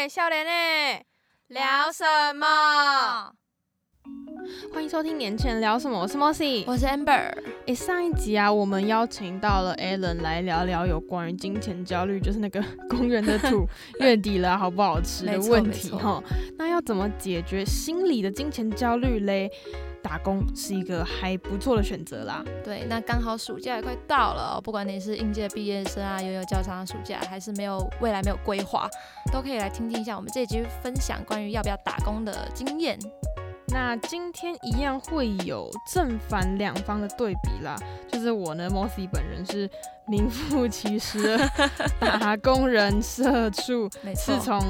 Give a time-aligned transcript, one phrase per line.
[0.00, 0.50] 诶，笑脸呢，
[1.48, 2.02] 聊什
[2.34, 2.46] 么？
[4.72, 7.30] 欢迎收听《年轻人聊什么》，我是 Mossy，我是 Amber。
[7.66, 13.68] 诶，上一集啊，我们邀请到了 Alan 来聊聊有关于金钱焦虑，就是那个公园的土
[14.00, 16.22] 月底了好不好吃的问题哈。
[16.56, 19.50] 那要怎么解决心理的金钱焦虑嘞？
[20.02, 22.44] 打工是一个还不错的选择啦。
[22.64, 28.88] 对，那刚好暑假也快到了，不管你是应届毕业生啊，拥有较长的暑假，还是没有未来没有规划，
[29.32, 32.98] 都可以来听听一下我们这一集分享关于要不要打工的经验。
[33.72, 37.76] 那今天一样会有正反两方的对比啦，
[38.10, 39.70] 就是我呢，Mossy 本人是
[40.08, 41.50] 名副其实的
[42.00, 44.60] 打工人社畜，是从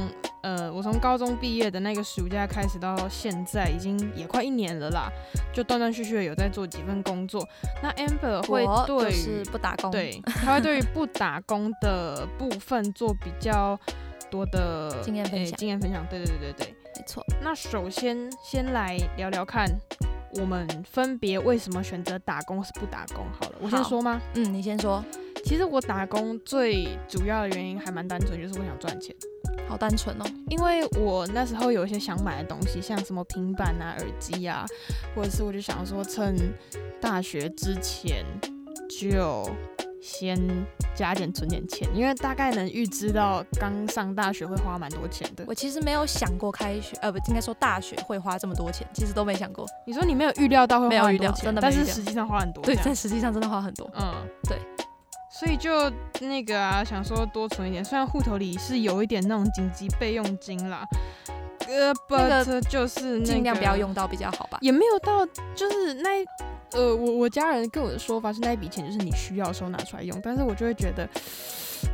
[0.42, 5.10] 呃我从高中毕业的那个暑假开始到现在，已经也快一年了啦，
[5.52, 7.46] 就断断续续的有在做几份工作。
[7.82, 13.78] 那 Amber 会对于不打工， 对，他会对于不打工的部分做比较
[14.30, 16.74] 多的经验分享，经验分享，对对对对对。
[16.96, 19.66] 没错，那首先先来聊聊看，
[20.40, 23.24] 我们分别为什么选择打工是不打工？
[23.40, 24.20] 好了，我先说吗？
[24.34, 25.02] 嗯，你先说。
[25.44, 29.14] 其实我打工最主要的原因还蛮单纯，就是我想赚钱。
[29.68, 34.64] 好单纯哦，因为我那时候有一些想买的东西，像什么平板啊、耳机啊，
[35.14, 36.36] 或者是我就想说趁
[37.00, 38.24] 大学之前
[38.88, 39.48] 就。
[40.02, 40.34] 先
[40.94, 45.44] 加点存点钱，因为大概能预知到刚上大学会花蛮多钱的。
[45.46, 49.66] 我其实没有想过开学，呃，不应该说大学会花这么多钱，其实都没想过。
[49.86, 52.64] 你说你没有预料到会花很多钱，但是实际上花很多。
[52.64, 53.90] 对，但实际上真的花很多。
[53.94, 54.56] 嗯，对。
[55.40, 60.86] 所以就那个啊，想说多存一点，虽然户头里是有一点那种紧急备用金啦，
[61.66, 64.58] 呃，but 就是尽量不要用到比较好吧。
[64.60, 65.24] 也没有到，
[65.54, 66.10] 就是那。
[66.72, 71.04] 呃，我我家人跟我的说法是那一笔钱就是你需要的时候拿出来用，但是我就会觉得，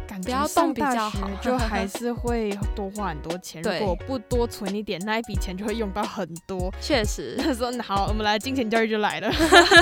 [0.07, 6.73] 感觉上大学就 还是会多花很多钱，如果不多存一点，那一笔钱就会用到很多。
[6.81, 9.31] 确实， 他说好，我们来金钱教育就来了，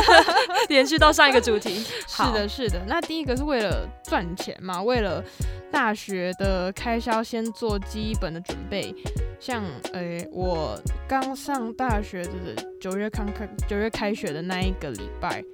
[0.69, 1.85] 连续到上一个主题。
[2.07, 2.81] 是的，是的。
[2.87, 5.23] 那第一个是为了赚钱嘛，为了
[5.71, 8.95] 大学的开销先做基本的准备。
[9.41, 9.63] 像
[9.93, 12.31] 诶，我刚上大学的
[12.81, 15.45] 九月刚开九月开学的那一个礼拜，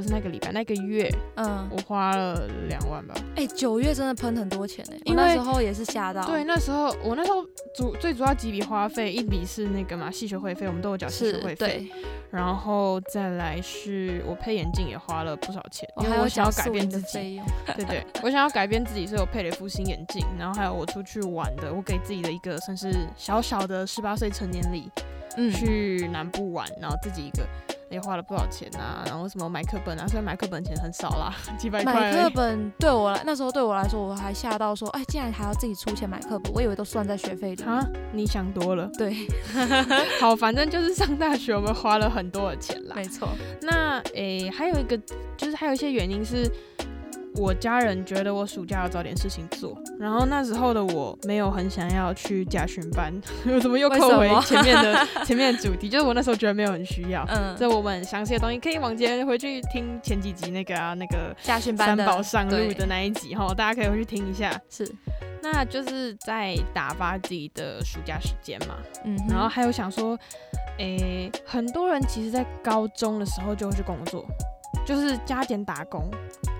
[0.00, 3.14] 不是那个礼拜，那个月，嗯，我花了两万吧。
[3.36, 6.24] 哎，九月真的喷很多钱哎，因为那时候也是吓到。
[6.24, 7.44] 对，那时候我那时候
[7.74, 11.86] 主最主要几笔花费，一笔是那个嘛系学会费，我们都有缴系学会费。
[12.30, 17.38] 然后再来是我配眼镜也花了不少钱，因为我想要改变自己。
[17.76, 20.24] 对对，我想要改变自己，所以我配了一副新眼镜。
[20.38, 24.88] 然后还有我出去玩的，我给自己的一个算是小小的十八岁成年礼，
[25.36, 27.46] 嗯，去南部玩，然后自己一个。
[27.90, 31.92] 也花了不少钱啊，然后什么买课本啊，虽然买课本钱很少啦，几百块。
[31.92, 37.62] 买课本对我来那时候对我来说，我还吓到说，哎，竟然还要自己出钱买课本，我以为都算在学费里。
[37.64, 38.88] 啊，你想多了。
[38.96, 39.14] 对，
[40.20, 42.94] 好，反正就是上大学我们花了很多的钱啦。
[42.94, 43.28] 没错。
[43.62, 44.96] 那诶，还有一个
[45.36, 46.50] 就是还有一些原因是。
[47.36, 53.12] 我家人觉得我暑假要找点事情做，然后那时候的我没有很想要去家训班，
[53.46, 55.88] 我怎么又扣回前面的 前面的主题？
[55.88, 57.24] 就是我那时候觉得没有很需要。
[57.28, 64.60] 嗯，这我们详细的东西可以往前回去听前几集那个啊那个驾训班三宝上路的那一集哈，大家可以回去听一下。
[64.68, 64.90] 是，
[65.42, 68.74] 那就是在打发自己的暑假时间嘛。
[69.04, 70.18] 嗯，然后还有想说，
[70.78, 74.24] 诶，很多人其实在高中的时候就会去工作。
[74.86, 76.08] 就是加减打工，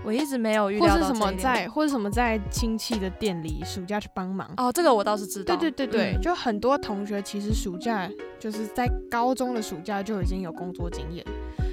[0.05, 0.87] 我一直没有遇到。
[0.87, 4.51] 或是什么在，或者什么在亲戚的店里暑假去帮忙。
[4.57, 5.57] 哦，这个我倒是知道。
[5.57, 11.25] 对对对对，就很多同学其实暑假就是在高中的暑假就已经有工作经验。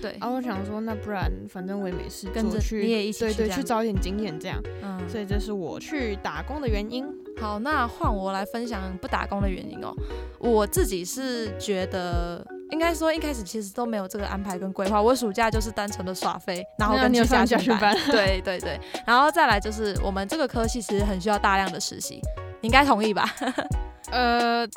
[0.02, 0.18] 对。
[0.20, 4.62] 然后我想说，那不然反正我也没事，跟着去，你也一起对对，去找点经验这样。
[4.84, 5.00] 嗯。
[5.10, 7.06] 所以这是我去打工的原因。
[7.40, 9.94] 好，那换我来分享不打工的原因哦。
[10.40, 12.46] 我自己是觉得。
[12.70, 17.96] 应该说一开始其实都没有这个安排跟规划，我暑假就是单纯的耍飞，然后跟去家训班。
[18.12, 22.22] 对对对对，然后再来就是我们这个科系其实很需要大量的实习，
[22.62, 23.30] 你应该同意吧？
[24.12, 24.68] 呃，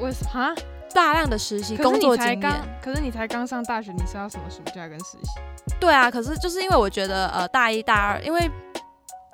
[0.00, 0.54] 为什么？
[0.94, 2.52] 大量的实习工作经验。
[2.82, 5.74] 可是你才刚上大学，你是要什么暑假跟实习？
[5.78, 8.50] 对啊，可是就是因为我觉得呃大一大二，因为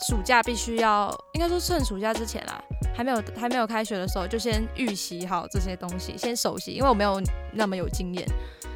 [0.09, 2.61] 暑假必须要，应该说趁暑假之前啦。
[2.97, 7.21] 还没有还没有开学的时候，就先预习好这些东西，先熟悉，因为我没有
[7.53, 8.25] 那么有经验。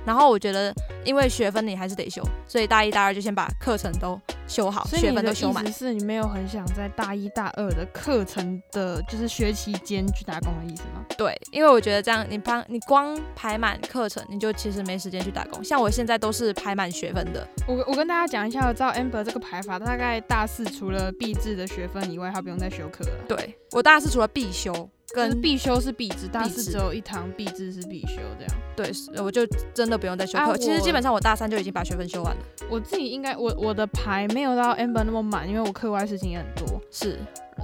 [0.08, 0.74] 然后我觉得，
[1.04, 5.70] 因为学分你还是得修，所以大一、大二就先把课程都修好，学分都修满。
[5.70, 11.04] 是你没有很想在大一、大二的课程的，就是学期间去打工的意思吗？
[11.18, 15.62] 对，因为我觉得这样，你帮你光排满课程，你就其实没时间去打工。
[15.62, 17.46] 像我现在都是排满学分的。
[17.66, 23.10] 我我跟大家讲一下，我知道 Amber 这个排法，大概大四除了必制的学分以外，他不用再修课了。
[23.28, 24.88] 对我大四除了必修。
[25.14, 28.54] 跟必修是必知，大四只有一堂必知是必修这样。
[28.76, 30.56] 对，我就真的不用再修课。
[30.56, 32.42] 其实基本上我大三就已经把学分修完了。
[32.70, 36.80] 我自己应该我我的排没有到 amber 那么满，因为我课外事情也很多。
[36.90, 37.18] 是，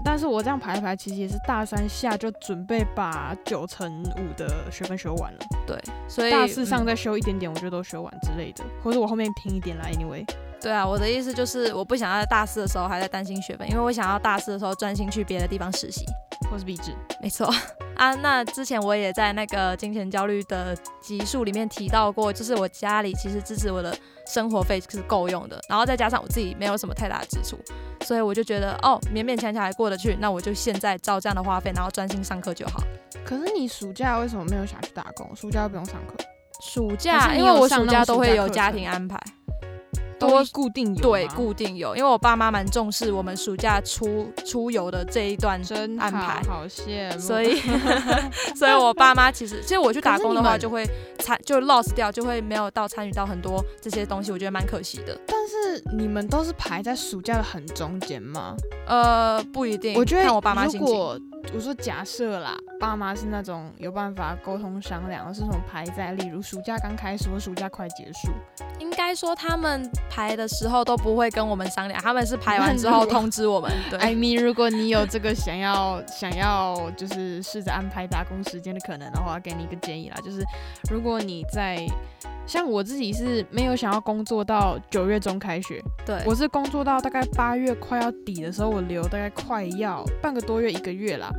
[0.05, 5.39] 但是我这样排一排，其实也是大三下就准备把九乘五的学分修完了。
[5.67, 10.27] 对，所以大四上再修一点点，我觉得都修完之类的，或者我后面拼一点来，anyway。
[10.65, 16.07] 对啊，我的意思就是我不想要在大四的时候还在担心学分，因为我想要大四的时候专心去别的地方实习
[16.51, 16.97] 或是笔制。
[17.21, 17.47] 没错
[17.97, 23.95] 啊，那之前我也在那个金钱焦虑的集数里面提到过，就是我家里其实支持我的
[24.27, 27.59] 生活费是够用的，然后再加上我自己没有什么太大的支出，
[28.07, 32.83] 所以我就觉得哦，勉勉强强还过得去，那我就现在照这样的花费，然后专心上课就好。
[33.23, 35.31] 可是你暑假为什么没有想去打工？
[35.37, 36.17] 暑假不用上课？
[36.63, 39.21] 暑假因为我暑假都会有家庭安排。
[40.29, 45.61] 多固定有对固定有，因为我爸妈蛮重视我们暑假出出游的这一段
[45.99, 47.19] 安排，好羡慕。
[47.19, 47.61] 所以，
[48.55, 50.89] 所以我爸妈其实，其实我去打工的话，就会
[51.19, 55.19] 参就 lost 掉，就会没有到参与到很多这些东西，我觉得蛮可惜的。
[55.27, 58.55] 但是你们都是排在暑假的很中间吗？
[58.87, 59.95] 呃，不一定。
[59.95, 61.31] 我觉得看我爸妈心情。
[61.53, 68.31] 我说假设啦，爸妈是那种有办法沟通商量，是什么排在，例如暑假刚开始或暑假快结束，
[68.79, 73.71] 应该说他们排的时候都不会跟我们商量，他们是排完之后通知我们。
[73.91, 80.45] 对，I mean，如果你有这个想要想要就是试着安排打工时间的可能的话，给你一个建议啦，就是
[80.89, 81.85] 如果你在。
[82.47, 91.33] 像我自己是没有想要工作到九月中开学，对我是工作到大概八月快要底的时候，我留大概快要半个多月一个月啦，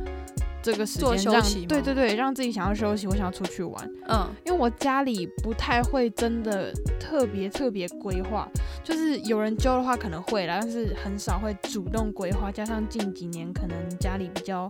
[0.66, 8.48] 这个时间让对对对，让自己想要休息，我想要出去玩，嗯，因为我家里不太会真的特别特别规划，
[8.82, 14.68] 就是有人揪的话可能会啦，但是很少会主动规划，加上近几年可能家里比较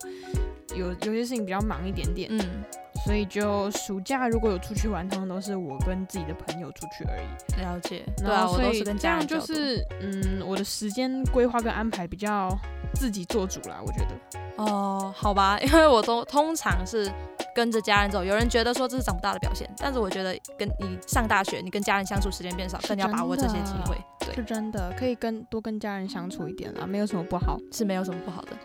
[0.77, 2.41] 有有些事情比较忙一点点，嗯。
[3.07, 7.63] 所以就暑假如果有出去玩，通常都是我跟自己的朋友出去而已。
[7.63, 9.25] 了解，对啊，我都是跟家人。
[9.29, 12.51] 这样就是，嗯，我的时间规划跟安排比较
[12.95, 14.39] 自己做主啦，我觉得。
[14.57, 17.09] 哦，好吧， 因为我都通常是
[17.55, 18.25] 跟着家人走。
[18.25, 23.97] 有人觉得说这是长不大的表现，但是我觉得跟你上大学，你跟家人相处时间变少，更要把握这些机会。
[24.19, 28.57] 对，是真的，可以跟多跟家人相处一点啦，没有什么不好，是没有什么不好的。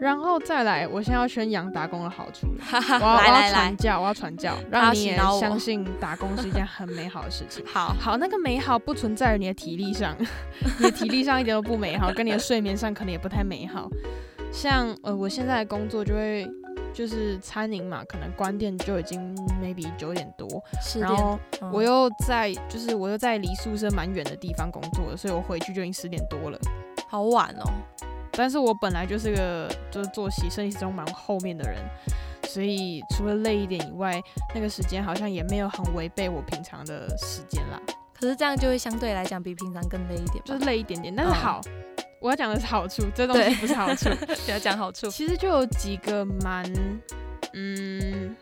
[0.00, 2.64] 然后再来，我现在要宣扬打工的好处了。
[3.00, 7.64] 我要传教，我要传教，让你也相信打工是一件很美好的事情。
[7.72, 10.16] 好好，那个美好不存在于你的体力上，
[10.78, 13.88] 你的体力上一点都不美好，跟你的睡眠上可能也不太美好。
[14.52, 16.48] 像呃，我现在的工作就会
[16.94, 20.48] 就是餐饮嘛，可能关店就已经 maybe 九点多，
[21.00, 21.38] 然后
[21.72, 26.58] 我又在就是我又在离宿舍蛮远的地方工作，所以我回去就已经十点多了，
[27.10, 27.70] 好晚哦。
[28.32, 31.78] 但是我本来就是个就是作息生理时钟蛮后面的人，
[32.48, 34.20] 所以除了累一点以外，
[34.54, 37.80] 那个时间好像也没有很违背我平常的时间啦。
[38.14, 41.14] 可是这样就会相对来讲比平常更累一点，就是累一点点。
[41.14, 41.60] 但是好，
[42.20, 44.08] 我要讲的是好处，这东西不是好处，
[44.50, 45.08] 要讲好处。
[45.08, 46.64] 其实就有几个蛮
[47.54, 48.34] 嗯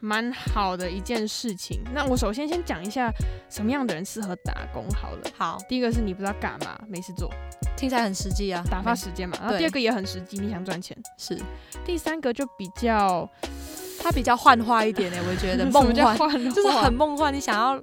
[0.00, 1.80] 蛮好的一件事情。
[1.92, 3.12] 那我首先先讲一下
[3.48, 5.30] 什么样的人适合打工好了。
[5.36, 7.30] 好，第一个是你不知道干嘛，没事做。
[7.76, 9.36] 听起来很实际啊，打发时间嘛。
[9.40, 11.40] 然后第二个也很实际，你想赚钱是。
[11.84, 13.28] 第三个就比较，
[14.02, 17.32] 它比较幻化一点呢， 我觉得梦幻，就是很梦幻。
[17.32, 17.80] 你想要，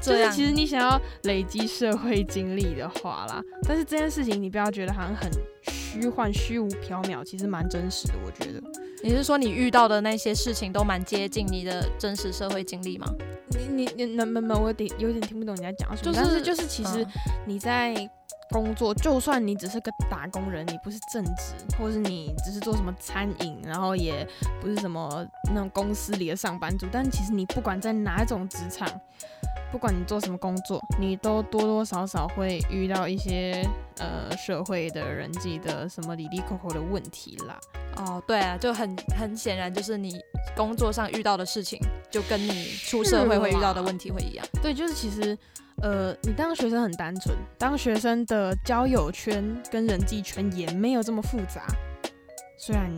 [0.00, 5.30] 就是其实你想要累积社会经历的话啦，但是这件事情你不要觉得好像很
[5.70, 8.14] 虚幻、虚无缥缈，其实蛮真实的。
[8.24, 8.62] 我觉得，
[9.02, 13.06] 你是说你遇到的那些事情都蛮接近你的真实社会经历吗？
[13.50, 16.12] 你你你能能能，我有点有点听不懂你在讲什么。
[16.14, 17.06] 但是就是其实
[17.46, 18.08] 你在。
[18.50, 24.28] 工作，就算你只是个打工人，你不是正职，或是你只是做什么餐饮，然后也
[24.60, 28.86] 不是什么那种公司里的上班族，但其实你不管在哪一种职场，
[29.72, 33.66] 不管你做什么工作，你都多多少少会遇到一些
[33.98, 37.58] 呃社会的人际的什么里里扣扣的问题啦。
[37.96, 40.20] 哦，对啊，就很很显然，就是你
[40.54, 44.46] 工作上遇到的事情，就跟你出社会会遇到的问题会一样。
[44.62, 45.36] 对，就是其实。
[45.80, 51.66] 呃，你当学生很单纯，当学生的交友圈跟人际圈也没有这么复杂，
[52.64, 52.88] 虽然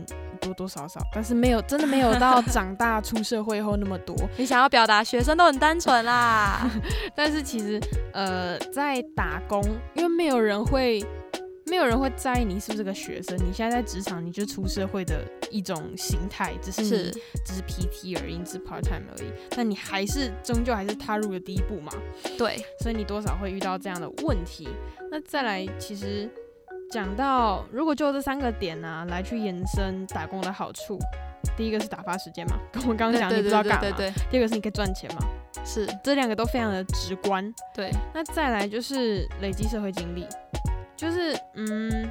[0.41, 4.15] 多多少少，但是没有真的没有到 长大出社会后那么多。
[4.37, 6.71] 你想要表达学生都很单纯啦，
[7.17, 7.81] 但是其实
[8.13, 9.63] 呃，在打工，
[9.95, 11.03] 因为没有人会。
[11.67, 16.89] 没有人会在意你是不是个学生，你现在在职场，你就出社会的一种形态，只是你
[17.43, 19.33] 只是 PT 而已，只是 part time 而已。
[19.49, 21.91] 但你还是终究还是踏入了第一步嘛？
[22.37, 24.69] 对，所以你多少会遇到这样的问题。
[25.11, 26.31] 那再来，其实
[26.91, 30.99] 讲到如果就这三个点呢来去延伸打工的好处，
[31.57, 33.97] 第一个是打发时间嘛，跟 我们刚刚讲你不知道干嘛。
[34.31, 35.21] 第二个是你可以赚钱嘛，
[35.65, 37.53] 是这两个都非常的直观。
[37.75, 40.27] 对，那再来就是累积社会经历，
[40.97, 42.11] 就是嗯。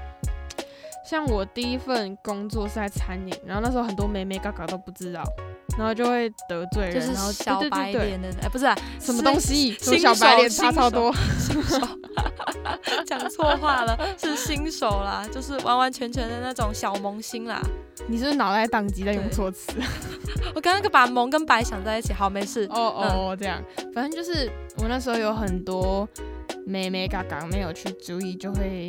[1.05, 5.21] 像我第一份工作是在餐饮，然后那时候很多妹妹嘎嘎都不知道，
[5.77, 8.65] 然后就会得罪人，然后小白脸的，哎，不是
[8.99, 11.79] 什么东西，小白脸差超多，新手
[13.05, 17.61] 讲错话了，是新手啦，就是完完全全的那种小萌新啦。
[18.07, 19.71] 你是不是脑袋宕机在用错词？
[20.55, 22.65] 我刚刚把萌跟白想在一起，好，没事。
[22.71, 23.61] 哦哦，这样，
[23.93, 26.07] 反正就是我那时候有很多。
[26.65, 28.87] 妹妹嘎嘎没有去注意，就会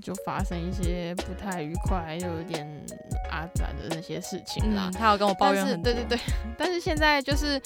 [0.00, 2.66] 就发生一些不太愉快，又有点
[3.30, 4.90] 阿杂的那些事情啦。
[4.92, 5.92] 他有跟我抱怨很多。
[5.92, 6.18] 对对对，
[6.58, 7.60] 但是现在就是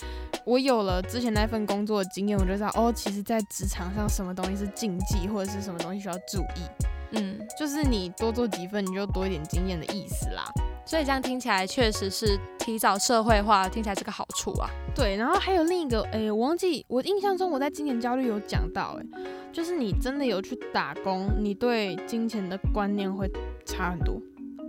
[0.44, 6.86] 我有了之前那份工作的经验，我就知道哦，其实，在职场上什么东西是禁忌，或者是什么东西需要注意。
[7.12, 10.44] 嗯，就是你多做几份，你就多一点经验的意思啦。
[10.86, 14.70] 所以这样听起来确实是提早社会化，听起来是个好处啊。
[14.94, 19.06] 对，然后还有另一个，哎，我忘记，我印象中我在金钱焦虑有讲到，哎，
[19.52, 23.28] 就是你真的有去打工，你对金钱的观念会
[23.66, 24.14] 差很多。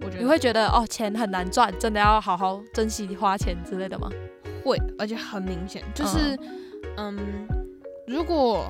[0.02, 4.10] 我觉得你会觉得哦，钱很难赚，真的要好好珍惜花钱之类的吗？
[4.66, 6.36] 会，而且很明显，就是，
[6.98, 7.48] 嗯，
[8.08, 8.66] 如果。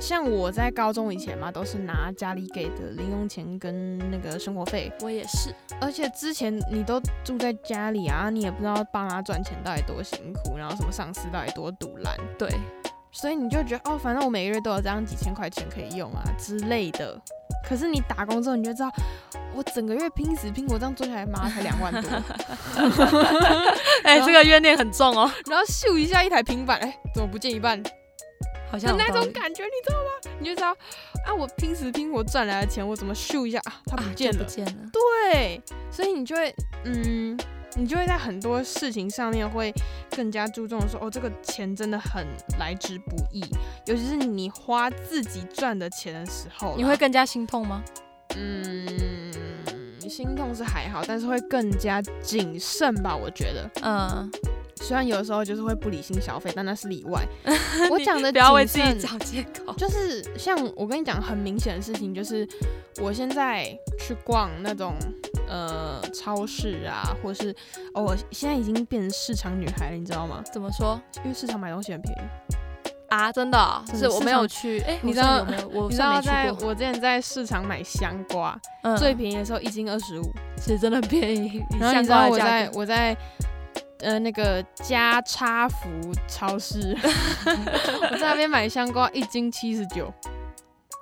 [0.00, 4.92] 像我在高中以前嘛，都是拿家里给的零用钱跟那个生活费。
[5.00, 12.16] 我也是，而且之前你都住在家里啊，你也不知道爸妈赚钱到底多辛苦，然后什么上司到底多堵烂。
[12.38, 12.50] 对，
[13.10, 17.20] 所以你就觉得哦，反正我每个月都有这样几千块钱可以用啊之类的。
[17.68, 18.90] 可是你打工之后，你就知道，
[19.54, 22.10] 我整个月拼死拼活这样做下来，妈才两万多。
[24.04, 25.30] 哎， 这个怨念很重哦。
[25.48, 27.82] 然后秀一下一台平板，哎，怎么不见一半？
[28.72, 30.36] 好像那种感觉，你知道吗？
[30.40, 30.70] 你就知道
[31.26, 33.74] 啊，我拼死拼活赚来的钱，我怎么咻一下啊？
[33.86, 34.72] 它不见了，不见了。
[34.90, 35.60] 对，
[35.90, 36.54] 所以你就会，
[36.86, 37.38] 嗯，
[37.76, 39.70] 你就会在很多事情上面会
[40.16, 42.26] 更加注重说，哦，这个钱真的很
[42.58, 43.44] 来之不易。
[43.84, 47.84] 尤其是你花自己赚的钱的时候，你会更加心痛吗？
[48.34, 49.30] 嗯，
[50.08, 53.14] 心痛是还好，但是会更加谨慎吧？
[53.14, 54.30] 我觉得，嗯。
[54.76, 57.22] 虽然有的时候就是会不理性消费，但那是例外。
[57.90, 62.46] 我讲的不要为自己找借口，就是像我跟你讲很明显的事情，就是
[63.00, 63.64] 我现在
[63.98, 64.94] 去逛那种
[65.48, 67.54] 呃超市啊，或是
[67.94, 70.42] 哦，我现在已经变成市场女孩了，你知道吗？
[70.52, 71.00] 怎么说？
[71.18, 72.54] 因为市场买东西很便宜
[73.08, 73.30] 啊！
[73.30, 74.80] 真的，是我没有去。
[74.80, 75.46] 哎，你知道？
[75.70, 78.58] 我你知道在我之前在市场买香瓜，
[78.98, 80.22] 最便宜的时候一斤二十五，
[80.56, 81.62] 其实真的便宜。
[81.78, 83.16] 然后你知道我在我在。
[84.02, 85.88] 呃，那个家差福
[86.28, 86.96] 超市，
[88.10, 90.12] 我在那边买香瓜一斤七十九，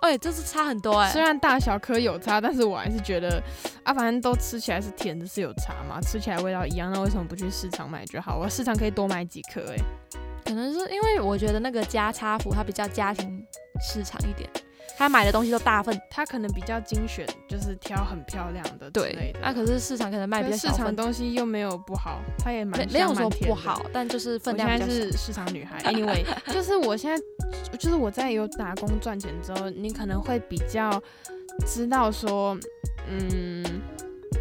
[0.03, 1.11] 哎，这是差很多哎。
[1.11, 3.43] 虽然大小颗有差，但是我还是觉得
[3.83, 8.37] 啊，反正都吃起来是甜的，是有差嘛，吃起来味道一样，那为什么不去市场买就好？
[8.39, 9.77] 我市场可以多买几颗哎。
[10.45, 13.43] 可能是因为我觉得那个加差福它比较家庭
[13.81, 14.49] 市场一点。
[15.01, 18.91] 他买的东西都大份，他可能比较精选，就是挑很漂亮的。
[18.91, 25.79] 对，那可是市场可能卖比较市场东西又没有不好，他也蛮没有说不好，但就是分量比较是市场女孩。
[25.91, 27.19] Anyway，就是我现在
[27.79, 31.03] 就是我在有打工赚钱之后，你可能会比较
[31.67, 32.55] 知道说，
[33.09, 33.65] 嗯，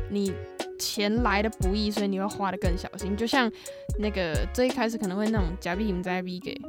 [0.09, 0.33] 你
[0.77, 3.15] 钱来的不易，所以你会花的更小心。
[3.15, 3.49] 就像
[3.97, 6.59] 那个最一开始可能会那种假币你在 V 给。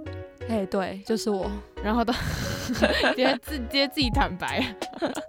[0.50, 1.48] 哎，对，就是我，
[1.82, 2.12] 然后到
[2.66, 4.64] 直接自直接自己坦白，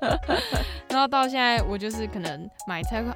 [0.89, 3.15] 然后到现在我就是可能买菜会哦，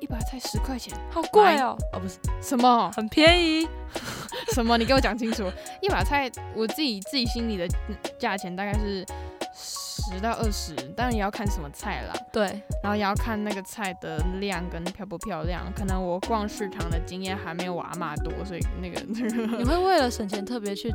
[0.00, 2.90] 一把菜十块钱，好贵哦，哦不是什么？
[2.96, 3.68] 很便宜，
[4.54, 4.76] 什么？
[4.76, 5.44] 你给我讲清楚，
[5.80, 7.68] 一把菜我自己自己心里的
[8.18, 9.06] 价钱大概是。
[9.58, 12.14] 十到二十，当然也要看什么菜啦。
[12.32, 12.44] 对，
[12.82, 15.64] 然后也要看那个菜的量跟漂不漂亮。
[15.74, 19.00] 可能我逛市场的经验还没有我阿妈多，所以那个。
[19.56, 20.92] 你会为了省钱特别去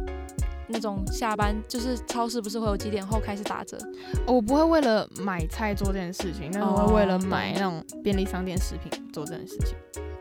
[0.68, 3.78] 那种下班，就是超市不是会有几点后开始打折？
[4.28, 9.76] 我不会为了买菜做这件事情，但我会为了买那种便利商店食品做这件事情。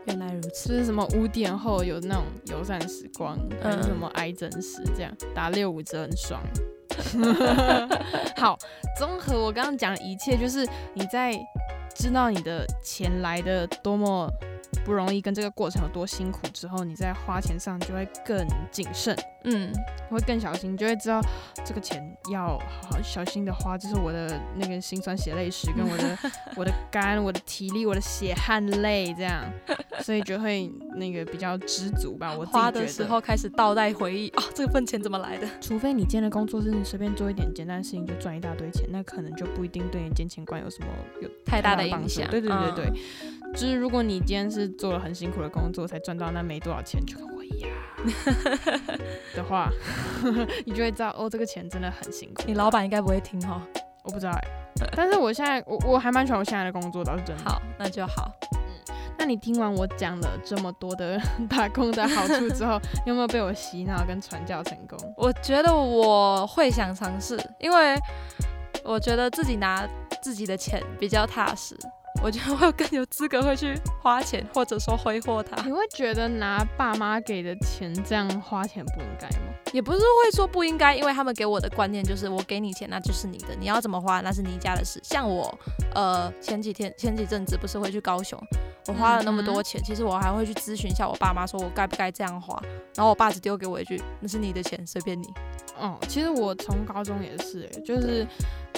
[0.05, 6.41] 原来如此，就是什么五点后有那种友善时光，还是什么挨真实这样打六五折很爽。
[8.37, 8.57] 好，
[8.97, 11.33] 综合我刚刚讲的一切，就是你在
[11.93, 14.29] 知道你的钱来的多么
[14.83, 19.15] 不容易，跟这个过程有多辛苦之后，你在花钱上就会更谨慎。
[19.43, 19.73] 嗯，
[20.09, 21.19] 会更小心，就会知道
[21.65, 21.99] 这个钱
[22.31, 23.75] 要好好小心的花。
[23.75, 26.17] 这是我的那个心酸血泪史，跟我的
[26.55, 29.43] 我的肝、我的体力、我的血汗泪这样，
[30.01, 32.31] 所以就会那个比较知足吧。
[32.37, 35.47] 我花的时候开始倒带回忆啊，这份钱怎么来的？
[35.59, 40.87] 除非你今天的工作是你随便做一点简单事情就赚一大堆钱，那可能就不一定对你金钱观有什么
[41.19, 42.29] 有太大的影响。
[42.29, 42.91] 对对对对，
[43.53, 47.69] 就是如果你今天是做了很辛苦的工作才赚到那没多少钱，就跟我一样
[49.35, 49.69] 的话，
[50.65, 52.43] 你就会知道哦，这个钱真的很辛苦。
[52.47, 53.61] 你老板应该不会听哈，
[54.03, 54.41] 我不知道哎。
[54.95, 57.43] 但是我现在我我还蛮喜欢我现在的工作，倒是真的。
[57.43, 58.31] 好，那就好。
[58.53, 64.97] 嗯，那你听完我讲了这么多的 打工的好处之后，你有没有被我洗脑跟传教成功？
[65.15, 67.95] 我觉得我会想尝试，因为
[68.83, 69.87] 我觉得自己拿
[70.23, 71.77] 自己的钱比较踏实。
[72.23, 75.61] 我觉得我更有资格会去花钱，或者说挥霍它。
[75.63, 79.53] 你会觉得拿爸妈给的钱这样花钱不应该吗？
[79.73, 84.99] 也不是会说不应该，因为他们给我的观念就是我给你钱那就是你的，你要怎么花那是你家的事。
[85.03, 85.57] 像我，
[85.95, 88.37] 呃，前几天前几阵子不是会去高雄，
[88.87, 92.59] 我花了那么多钱，其实我还会去咨询一下我爸妈，说我该不该这样花。
[92.95, 95.27] 然后我爸只丢给我一句：“那是你的钱，随便你。”
[95.79, 98.25] 哦，其实我从高中也是，就是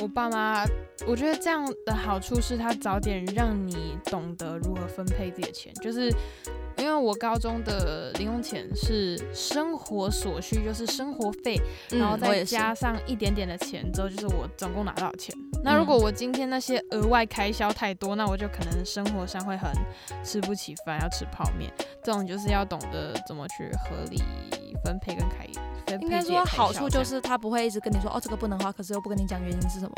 [0.02, 0.64] 我爸妈，
[1.08, 6.14] 我觉得这样的好处是他早点让你懂得如何分配自己的钱，就是
[6.84, 11.58] 因为我高中的零用钱是生活所需，就是生活费，
[11.90, 15.34] 然后再加上一点点的钱之后，就是我总共拿到钱。
[15.64, 19.72] 那如果我今天那些额外开销太多，那我就可能生活上会很
[20.26, 21.72] 吃不起饭，要吃泡面，
[22.04, 24.22] 这种就是要懂得怎么去合理
[24.84, 25.48] 分配跟开。
[26.02, 29.94] 应该说好处就是他不会一直跟你说哦这个不能花，可是又不跟你讲原因是什么，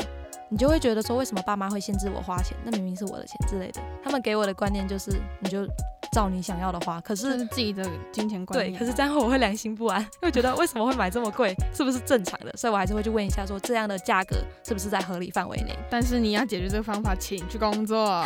[0.50, 2.56] 你就会觉得说为什么爸妈会限制我花钱？
[2.64, 3.80] 那明明是我的钱之类的。
[4.04, 5.66] 他们给我的观念就是你就。
[6.12, 8.72] 照你想要的花，可是自己的金钱观念。
[8.72, 12.52] 对，可是这样我会良心不安， 会觉得为什么会买这么贵，是不是正常的？
[12.56, 15.76] 所以我还是会去问一下，说这样的价格是不是在合理范围内？
[15.90, 18.24] 但是你要解决这个方法，请去工作，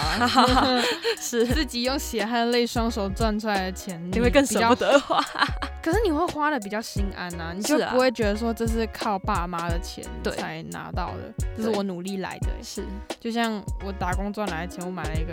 [1.21, 5.21] 是自己用血汗泪双手赚出来的钱，你会更舍不得花。
[5.83, 10.04] 可是你会花的比较心安呐，你就不会觉得说这是靠爸妈的钱
[10.37, 12.49] 才拿到的，这是我努力来的。
[12.62, 12.85] 是，
[13.19, 15.33] 就像我打工赚来的钱，我买了一个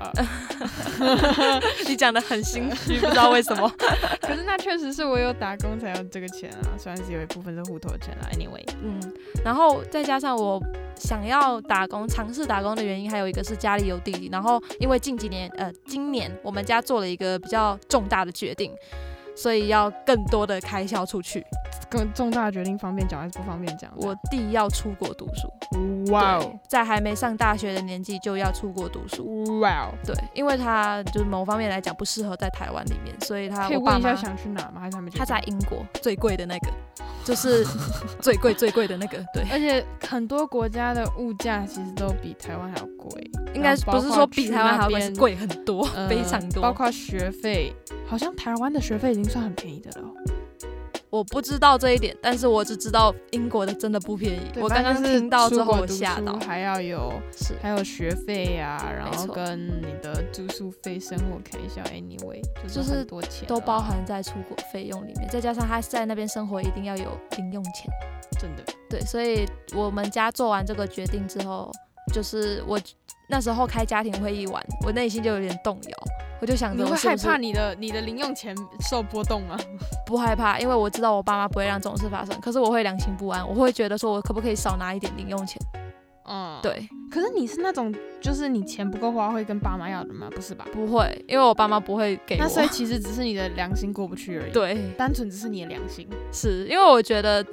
[0.00, 1.62] AirPods。
[1.88, 3.68] 你讲的很心虚，不知道为什么。
[4.22, 8.28] 可是那确实是我有打工才有这个钱啊，虽然是有一部分是户头钱啊。
[8.32, 9.00] Anyway，嗯，
[9.44, 10.62] 然后再加上我
[10.96, 14.28] 想要打工、尝试打工的原因，还有一个是家里有弟弟。
[14.30, 18.72] 然后因为近几年，呃，今年我们家做了一个比较重大的决定。
[19.36, 21.42] 所以要更多的开销出去，
[21.90, 23.90] 更重大的决定方便讲还是不方便讲？
[23.96, 34.80] 我弟要出国读书，哇哦，在还没上大学的年纪就要出国读书，哇哦，对，因为他就是某方面来讲不适合在台湾里面，所以他可以问一下想去哪吗？
[34.80, 36.70] 还是他们他在英国最贵的那个，
[37.24, 37.66] 就是
[38.22, 47.74] 最贵最贵的那个，对，而且很多国家的物价其实都比台湾还要贵，应该不是说比台湾还要贵很多，非常多，包括学费。
[48.06, 50.08] 好像台湾的学费已经算很便宜的了，
[51.10, 54.52] 我不知道这一点，但是我只知道英国的真的不便宜。
[54.60, 62.40] 我刚刚听到之后吓到，还要有是还有学费呀，然后跟你的住宿费、生活开销，anyway
[62.72, 67.90] 就是很多钱都包含在出国费用里面，再加上他在那边生活一定要有零用钱，
[68.38, 69.44] 真的对，所以
[69.74, 71.72] 我们家做完这个决定之后，
[72.14, 72.78] 就是我
[73.30, 75.96] 那时候开家庭会议完，我内心就有点动摇。
[76.40, 78.56] 我就想，你会害怕你的你的零用钱
[78.88, 79.58] 受波动吗？
[80.06, 82.38] 不害怕，因为我知道我爸妈不会让这种事发生。
[82.40, 85.60] 可是我会良心不安，我会觉得说，我可不可以少拿一点零用钱？
[86.26, 86.88] 嗯，对。
[87.10, 90.28] 可是你是那种，就是你钱不够花会跟爸妈要的吗？
[90.34, 90.66] 不是吧？
[90.72, 92.40] 不会，因为我爸妈不会给我。
[92.40, 94.52] 那所以其实只是你的良心过不去而已。
[94.52, 96.08] 对，单纯只是你的良心。
[96.32, 97.44] 是因为我觉得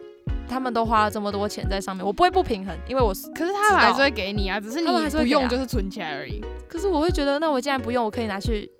[0.49, 6.43] 他们都花了这么多钱在上面，我不会不平衡，因为我可是他们还是会给你啊，只是你不用就是存起来而已。
[6.67, 8.71] 可是我会觉得，那我既然不用，我可以拿去。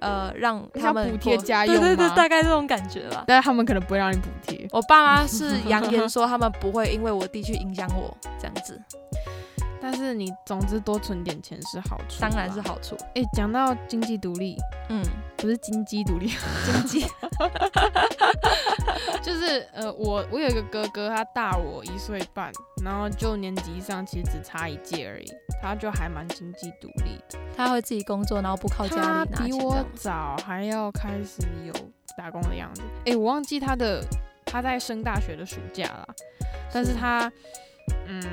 [0.00, 3.24] 呃，让他们补贴家用，对对对，大概这种感觉吧。
[3.26, 4.68] 但是他们可能不会让你补贴。
[4.70, 8.78] 我爸妈是扬言说，他们不会因为我弟去影响我这样子。
[9.86, 12.96] 但是你总之多存点钱是好处，当然是好处。
[13.14, 14.56] 哎，讲到经济独立，
[14.88, 15.04] 嗯，
[15.36, 16.32] 不是经济独立，
[16.64, 17.06] 经济，
[19.22, 22.50] 就是呃，我我有一个哥哥，他大我一岁半，
[22.82, 29.32] 然后就年级上其实只差一届而已，他就还蛮经济独立的，他会自己工作，然后不靠家里拿钱。
[29.36, 31.74] 他比我早还要开始有
[32.16, 32.80] 打工的样子。
[33.04, 34.02] 哎，我忘记他的
[34.46, 36.08] 他在升大学的暑假了，
[36.72, 37.30] 但是他
[38.06, 38.24] 嗯。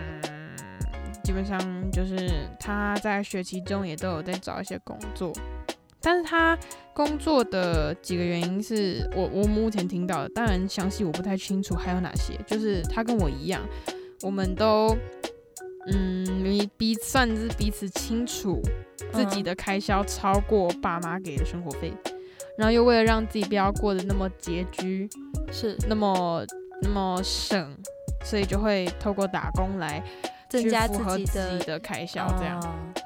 [1.24, 1.60] 基本上
[1.92, 2.30] 就是
[2.60, 5.32] 他在学期中也都有在找一些工作，
[6.02, 6.58] 但是他
[6.94, 12.34] 工作的几个原因是我我目前听到的，当然详细我不太清楚还有哪些。
[12.46, 13.62] 就是他跟我一样，
[14.24, 14.96] 我们都
[15.88, 18.62] 嗯彼彼算是彼此清楚
[19.14, 21.94] 自己的开销超过爸妈给的生活费，
[22.58, 25.10] 然后又为了让自己不要过得那么拮据，
[25.52, 26.46] 是那么
[26.82, 27.78] 那么省，
[28.24, 30.04] 所以就会透过打工来。
[30.52, 31.26] 增加自己
[31.66, 32.62] 的开销，这样。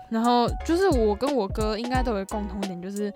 [0.09, 3.13] 然后就是我跟我哥应该都有共同点，就是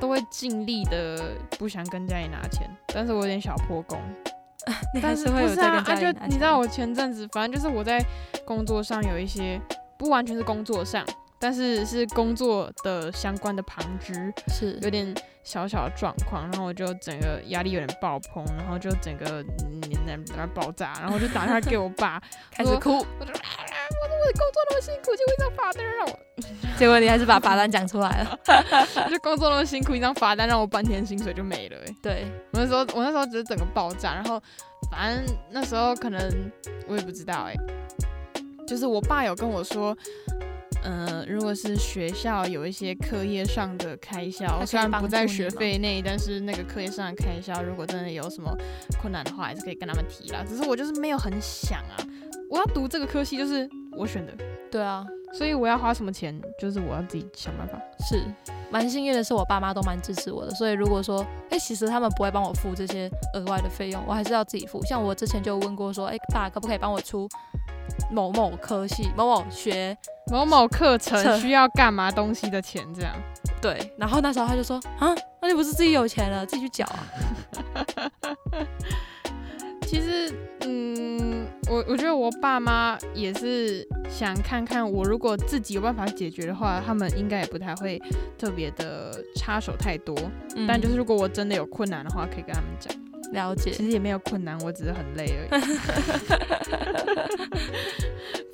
[0.00, 3.96] 都会尽力的不想跟家里拿钱，但是我有点小破功。
[5.00, 6.28] 但是会有在跟家里拿钱。
[6.28, 8.04] 你知道我前阵子，反正就是我在
[8.44, 9.60] 工作上有一些
[9.96, 11.04] 不完全是工作上。
[11.42, 14.78] 但是是工作的相关的旁支，是。
[14.80, 19.82] 有点小小的状况，然后我就整个压力有点爆棚，然后就整个嗯
[20.36, 22.22] 在爆炸，然后我就打电话给我爸，
[22.54, 23.48] 开始哭，我就啊，
[23.90, 26.18] 我说我的工作那么辛苦，结果一张罚单让我，
[26.78, 28.38] 结果你还是把罚单讲出来了，
[29.10, 32.26] 就工作那么辛苦，一张罚单让我半天薪水就没了，哎，对。
[32.52, 34.40] 我那时候我那时候只是整个爆炸，然后
[34.92, 36.50] 反正那时候可能
[36.86, 37.54] 我也不知道，哎，
[38.64, 39.96] 就是我爸有跟我说。
[40.84, 48.52] 嗯，如果是学校有一些课业上的开销，虽然不在学费内，但是那个课业上的开销，如果真的有什么
[49.00, 50.44] 困难的话，还是可以跟他们提啦。
[50.48, 51.96] 只是我就是没有很想啊，
[52.50, 54.32] 我要读这个科系就是我选的，
[54.70, 57.80] 对啊，所以我要花什么钱，就是我要自己想办法。
[58.08, 58.22] 是，
[58.70, 64.84] 蛮幸运的是我爸妈都蛮支持我的，所以如果说，哎，其实他们不会帮我付这些额外的费用，我还是要自己付。
[64.84, 67.28] 像我之前就问过说，哎，爸可不可以帮我出？
[68.10, 69.96] 某某科系、某某学、
[70.30, 73.14] 某某课程需要干嘛东西的钱，这样
[73.60, 73.92] 对。
[73.96, 77.06] 然后那时候他就说：“啊，那你不是自己有钱了，自己去缴啊？”
[79.86, 88.00] 其实，嗯，我我觉得我爸妈也是想看看我，如果自己有办法解决的话，他们应该也不太会
[88.38, 90.16] 特别的插手太多。
[90.66, 93.01] 但就是如果我真的有困难的话，可以跟他们讲。
[93.32, 95.50] 了解，其实也没有困难，我只是很累而已。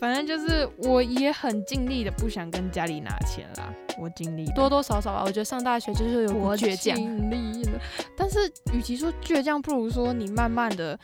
[0.00, 3.74] 反正就是我也很尽力的，不想跟家里拿钱啦。
[4.00, 5.24] 我尽力多多少少吧。
[5.26, 6.96] 我觉得上大学就是有倔强。
[6.96, 7.80] 尽力了，
[8.16, 8.38] 但是
[8.72, 10.96] 与其说倔强，不如说你慢慢的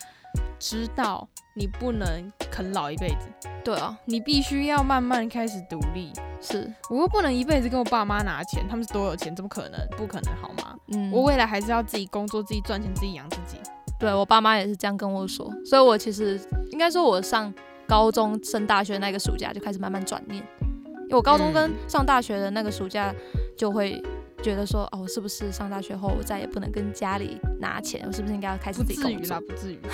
[0.64, 3.29] 知道你不能啃老一辈子。
[3.62, 6.11] 对啊，你必须要慢慢开始独立。
[6.40, 9.79] 是，我又不能一辈子跟我爸妈拿钱，他们是多有钱，怎么可能？
[9.94, 10.74] 不可能，好吗？
[10.94, 13.59] 嗯，我未来还是要自己工作，自己赚钱，自己养自己。
[14.00, 17.53] 对我爸妈也是这样跟我说，所以我其实应该说，我上
[17.87, 23.14] 高中升大学那个暑假就开始慢慢转念，因为我高中跟上大学的那个暑假
[23.55, 24.03] 就会
[24.44, 28.04] 觉得说，哦，我是不是上大学后我再也不能跟家里拿钱？
[28.07, 29.40] 我是不是应该要开始自己工作？
[29.40, 29.88] 不至于啦，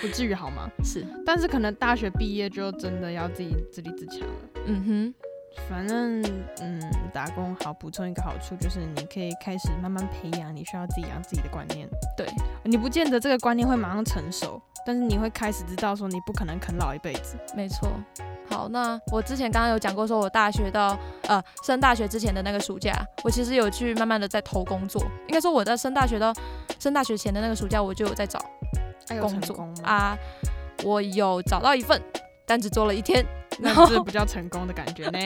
[0.00, 0.68] 不至于，不至于好吗？
[0.82, 4.34] 是，但是可能大学毕业就真的要自己自立自强了。
[4.66, 5.14] 嗯哼。
[5.68, 6.22] 反正，
[6.60, 6.80] 嗯，
[7.12, 11.88] 打工好，补充一个好处就是你可以开始慢慢培养你需要自己养自己的观念。
[12.16, 12.24] 对，
[12.62, 17.36] 你不见得这个观念会马上成熟，但是你会开始知道说你不可能啃老一辈子。
[17.56, 17.90] 没错。
[18.50, 25.02] 好，那我之前刚刚有讲过，说我大学到呃升大学之前的那个暑假，我其实有去慢慢的在投工作。
[25.28, 26.32] 应该说我在升大学到
[26.78, 28.38] 升大学前的那个暑假，我就有在找
[29.20, 30.18] 工作啊，
[30.82, 32.02] 我有找到一份，
[32.44, 33.24] 但只做了一天。
[33.62, 35.18] 那是比较成功的感觉呢。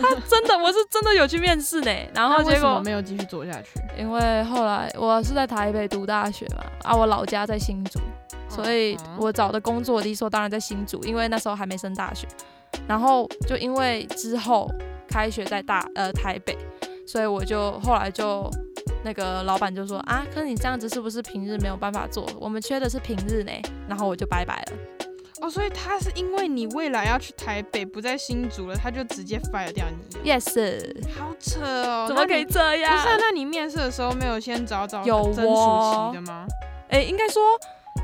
[0.00, 1.90] 他真的，我是真的有去面试呢。
[2.14, 7.98] 然后结果没有继续做下去，因为后来我是在台北读大学嘛，啊，我老家在新竹，
[8.48, 12.26] 所以我找的工作理所当然在新竹，因为那时候还没升大学。
[12.86, 14.68] 然后就因为之后
[15.08, 16.56] 开学在大呃台北，
[17.06, 18.50] 所以我就后来就
[19.02, 22.28] 那个老板就说啊，可你这样子是不是平日没有办法做？
[22.38, 23.52] 我们缺的是平日呢。
[23.88, 24.72] 然后我就拜拜了。
[25.40, 30.30] 哦，所以他是因为你未来要去台北，不在新竹了，他就直接 fire 掉你。
[30.30, 30.82] Yes，
[31.14, 32.96] 好扯哦，怎么可以这样？
[32.96, 36.46] 不是，那你面试的时候没有先找找有真熟悉的吗？
[36.88, 37.42] 哎，应该说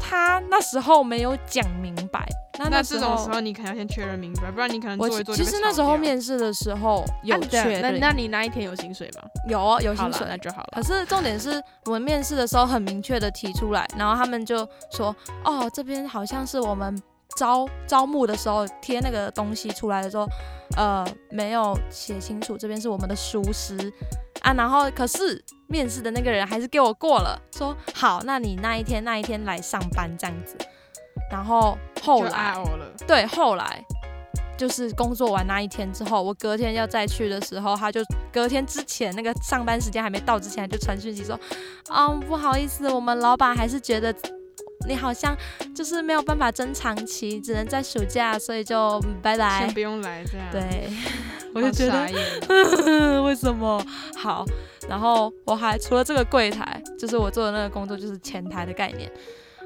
[0.00, 2.26] 他那时候没有讲明白。
[2.58, 7.80] 那那这种时候你可能要先确认明白，不然你可能做一做其实那时候面试的时候有确认。
[7.80, 9.22] 那那你那一天有薪水吗？
[9.48, 10.68] 有，有薪水那就好了。
[10.76, 17.00] 可是重点是我们面试的时候很明确的提出来，然后他们就说：“哦，这边好像是我们。”
[17.34, 20.28] 招招募的时候贴那个东西出来的时候，
[20.76, 23.74] 呃，没有写清楚这边是我们的熟师
[24.42, 30.56] 啊，然后可是面试的那个人还是给我过了，说好，那你那一天那一天来上班这样子，
[31.30, 32.56] 然后后来
[33.06, 33.84] 对后来
[34.56, 38.00] 就是工作完那一天之后，我隔天要再去的时候，他就
[38.32, 41.38] 隔天之前那个上班时间还没到之前就传讯息说，
[41.90, 44.14] 嗯，不好意思，我们老板还是觉得。
[44.86, 45.36] 你好像
[45.74, 49.60] 就是没有办法争长期，只能在暑假，所以就拜拜。
[49.60, 50.46] 先不用来这样。
[50.50, 50.88] 对，
[51.54, 53.84] 我就觉得 为什么
[54.16, 54.44] 好？
[54.88, 59.10] 然后我还除了这个柜台，就是我做的那个工作，就是前台的概念，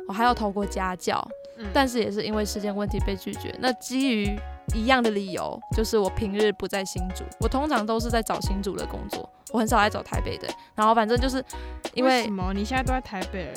[0.07, 1.26] 我还要投过家教，
[1.72, 3.55] 但是也是因为时间问题被拒绝。
[3.59, 4.38] 那基于
[4.74, 10.48] 一样的理由，就是我平日不在新竹，我通常都是在找新竹的工作，我很少来找台北的。
[10.74, 11.44] 然后反正就是
[11.94, 12.52] 因为什么？
[12.52, 13.52] 你现在都在台北？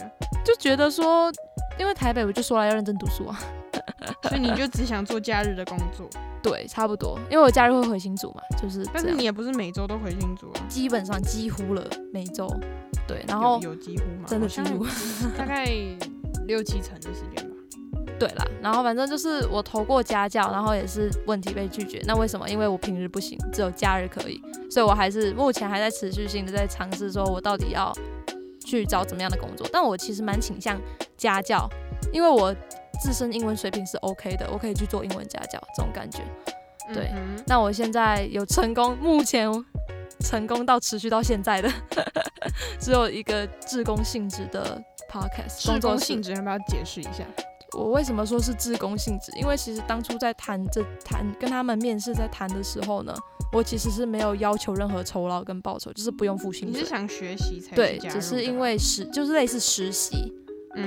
[0.45, 1.31] 就觉得说，
[1.77, 3.39] 因为台北我就说了要认真读书啊。
[4.23, 6.09] 所以你就只想做假日的工作？
[6.41, 8.85] 对，差不多，因为我假日会回新竹嘛，就是。
[8.93, 10.61] 但是你也不是每周都回新竹啊。
[10.69, 12.47] 基本上几乎了，每周。
[13.07, 14.25] 对，然后有几乎吗？
[14.27, 14.85] 真的几乎，
[15.37, 15.65] 大概
[16.45, 17.55] 六七成的时间吧。
[18.19, 22.01] 对啦，然后反正就是我投过家教，然后也是问题被拒绝。
[22.05, 22.49] 那为什么？
[22.49, 27.93] 因为我平日不行，只有假日可以，所以我还是目前还在持续性的在尝试，说我到底要
[28.65, 29.65] 去找怎么样的工作。
[29.71, 30.79] 但我其实蛮倾向
[31.17, 31.69] 家教，
[32.11, 32.53] 因为我
[33.01, 36.19] 自身英文水平是 OK 的，我可以去做英文家教这种感觉。
[36.93, 37.11] 对，
[37.47, 39.49] 那我现在有成功，目前
[40.19, 41.71] 成功到持续到现在的，
[42.81, 47.23] 只有一个志工性质的 podcast 工作性质要不要解释一下？
[47.77, 49.31] 我为什么说是自工性质？
[49.37, 53.13] 因为其实当初在谈这谈跟他们面试在谈的时候呢，
[53.53, 56.79] 我其实是没有要求任何酬劳跟报酬，就是不用付薪水。
[56.79, 60.33] 你是想学习才对，只是因为实就是类似实习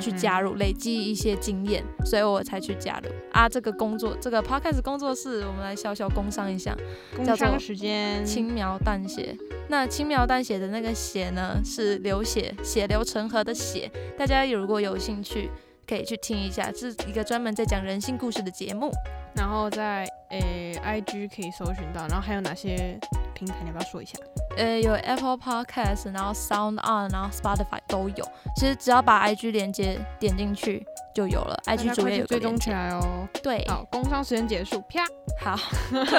[0.01, 3.49] 去加入，累积一些经验，所以我才去加入啊。
[3.49, 6.77] 这个工作，这个 podcast 工作室，我们来小小工商一下，
[7.14, 9.37] 工商时间轻描淡写。
[9.68, 13.90] 那轻描淡写的那个写呢，是流血，血流成河的血。
[14.18, 15.49] 大家如果有兴趣。
[15.92, 18.90] 可以去听一下，是一个专门在讲人性故事的节目。
[19.37, 22.98] 然后在诶 IG 可以搜寻到，然后还有哪些
[23.44, 23.61] 平台？
[23.62, 24.18] 你要不要说一下？
[24.57, 28.28] 呃，有 Apple Podcast，然后 Sound On，然后 Spotify 都有。
[28.57, 33.26] 其实只要把 IG 连接点进去就有了，IG 主页有追踪起来哦。
[33.42, 35.07] 对，好，工商时间结束，啪，
[35.40, 35.59] 好，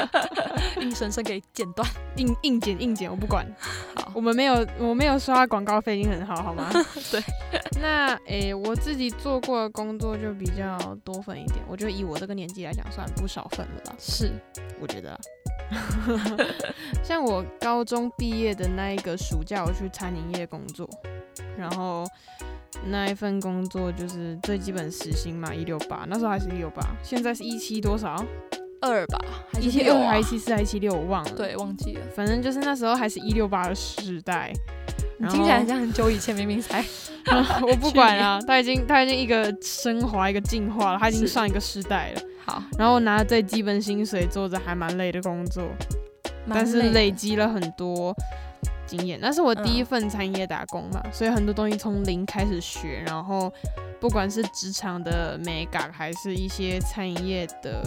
[0.81, 3.45] 硬生生给剪断，硬硬剪硬剪，我不管。
[3.95, 6.69] 好，我们没有，我没有刷广告费，已经很好，好吗？
[7.11, 7.21] 对。
[7.79, 13.93] 那诶，我自己做过的工作就比较多份一点，我觉得以我这个年纪来讲，算不少份了吧。
[13.99, 14.31] 是，
[14.81, 15.19] 我觉得。
[17.03, 20.87] 像我高中毕业的那一个暑假，我去餐饮业工作，
[21.57, 22.05] 然后
[22.87, 28.23] 那一份工作就是最基本时薪嘛，一六八，那时候还是一六八，现在是一七多少？
[28.81, 29.17] 二吧，
[29.61, 31.31] 一七二还一七四还一七六，我忘了。
[31.31, 32.01] 对，忘记了。
[32.13, 34.51] 反正就是那时候还是一六八的时代。
[35.29, 36.83] 听起来像很久以前，明明才。
[37.61, 42.21] 我不管啊， 他已经他已经一个升华一个进化了，他已经上一个时代了。
[42.45, 45.63] 好，然后拿最基本薪水做着还蛮累的工作，
[46.49, 48.13] 但是累积了很多
[48.85, 49.17] 经验。
[49.21, 53.01] 那是我第一份餐饮业打工嘛，所以很多东西从零开始学。
[53.07, 53.49] 然后
[54.01, 57.81] 不管是职场的美感，还是一些餐饮业的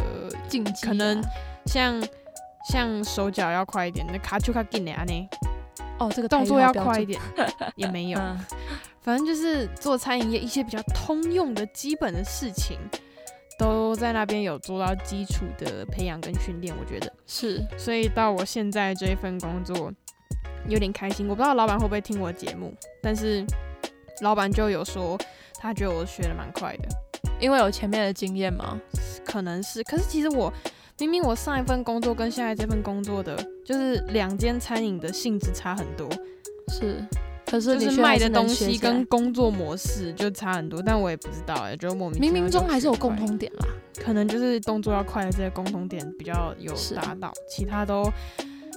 [0.49, 1.23] 竞技，可能
[1.67, 2.03] 像
[2.71, 5.29] 像手脚要快一点，那卡丘卡进来呢。
[5.98, 7.20] 哦，这个动作要快一点，
[7.76, 8.20] 也没有。
[9.00, 12.78] 反正就是做餐饮业一些比较通用的基本的事情，
[13.59, 16.74] 都在那边有做到基础的培养跟训练。
[16.78, 19.92] 我觉得是，所以到我现在这一份工作
[20.68, 21.28] 有点开心。
[21.28, 23.46] 我不知道老板会不会听我节目，但是
[24.22, 25.16] 老板就有说
[25.59, 26.88] 他觉得我学的蛮快的，
[27.40, 28.78] 因为有前面的经验嘛？
[29.24, 29.82] 可能是。
[29.85, 30.52] 可是其实我。
[30.98, 36.09] 明明我上一份工作跟现在这份工作的，就是两间餐饮的性质差很多，
[36.68, 37.04] 是，
[37.44, 43.66] 可是就是卖的东西跟工作模式就差很多，但我也不知道哎，就莫名冥冥中还是有共通点啦，
[44.02, 48.11] 可能就是动作要快的这些共通点比较有达到，其他都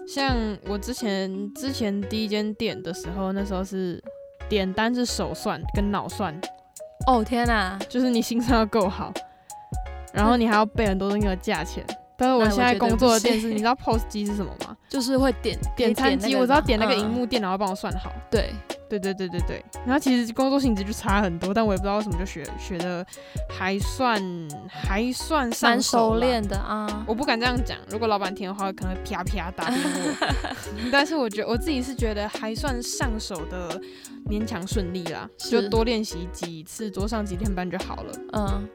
[0.05, 0.35] 像
[0.67, 4.03] 我之前之前第一间店的时候，那时候是
[4.49, 6.37] 点单是手算跟脑算，
[7.07, 9.13] 哦天哪，就是你心算要够好，
[10.13, 11.81] 然后你还要背很多东西的价钱。
[12.19, 14.75] 但是我现在工作的电视，你知道 POS 机是什么吗？
[14.89, 18.11] 就是会点点餐机，我知道点那个荧幕，电脑要帮我算好。
[18.29, 18.53] 对，
[18.89, 19.63] 对对对对对。
[19.85, 23.05] 然后其实工作性质就差很多，但我也不知道为什么就学学的
[23.47, 24.21] 还算
[24.67, 27.05] 还算蛮熟练的啊。
[27.07, 30.35] 我不敢这样讲，如果老板听的话，可能啪啪打给我。
[30.91, 33.79] 但是我觉得我自己是觉得还算上手的，
[34.27, 38.13] 勉强顺利啦，就多练习几次，多上几天班就好了。
[38.33, 38.69] 嗯。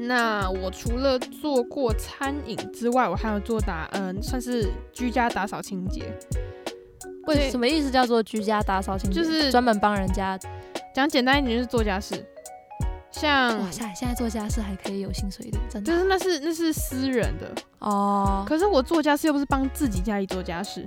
[0.00, 6.12] 那我除了做过餐饮之外，我还有做打，嗯，算是居家打扫清洁。
[7.28, 9.22] 为什么意思叫做居家打扫清洁？
[9.22, 10.38] 就是专门帮人家。
[10.94, 12.24] 讲简单一点，就是做家事。
[13.10, 15.92] 像哇塞，现在做家事还可以有薪水的，真的。
[15.92, 18.44] 就是那是那是私人的哦。
[18.48, 20.84] 可是我做家事又不是帮自己家里做家事。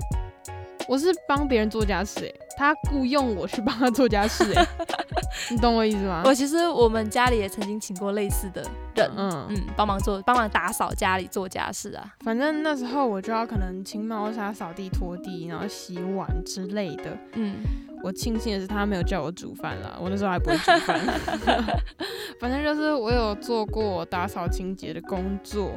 [0.92, 4.68] 我是帮别人做家事，哎，他雇佣我去帮他做家事，哎，
[5.50, 6.22] 你懂我意思吗？
[6.26, 8.62] 我其实我们家里也曾经请过类似的
[8.96, 12.14] 人，嗯嗯，帮忙做，帮忙打扫家里做家事啊。
[12.26, 17.18] 反正那时候我就要可能清猫砂、扫地、拖地，然后洗碗之类的。
[17.36, 17.56] 嗯，
[18.04, 21.00] 我庆幸的是他没有叫我煮饭啦，我那时候还不会煮饭。
[22.38, 25.72] 反正就是我有做过打扫清洁的工作，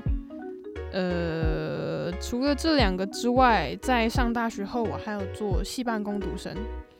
[0.92, 1.93] 呃。
[2.05, 6.55] 个除了这两个之外，在上大学后，我还有做系办工读生。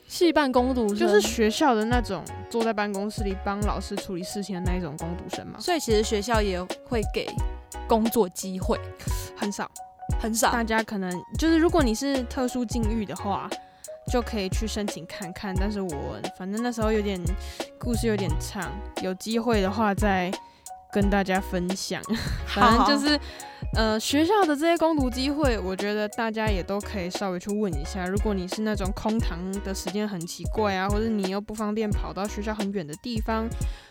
[0.07, 5.59] 系办工读生就是学校的那种坐在办公室里帮老师处理事情的那一种工读生嘛。
[5.59, 7.27] 所以其实学校也会给
[7.89, 8.79] 工作机会，
[9.37, 9.71] 很少，
[10.21, 10.53] 很少。
[10.53, 13.51] 大家可能就是如果你是特殊境遇的话。
[14.13, 17.19] 就可以去申请看看，但是我反正那时候有点
[17.79, 18.71] 故事有点长，
[19.03, 20.31] 有机会的话再
[20.95, 22.01] 跟大家分享。
[22.47, 23.19] 反正就是，
[23.75, 28.07] 呃，学校的这些攻读机会，我觉得大家也都可以稍微去问一下。
[28.07, 33.49] 如果你是那种空堂的时间很奇怪啊，或者你又不方便跑到学校很远的地方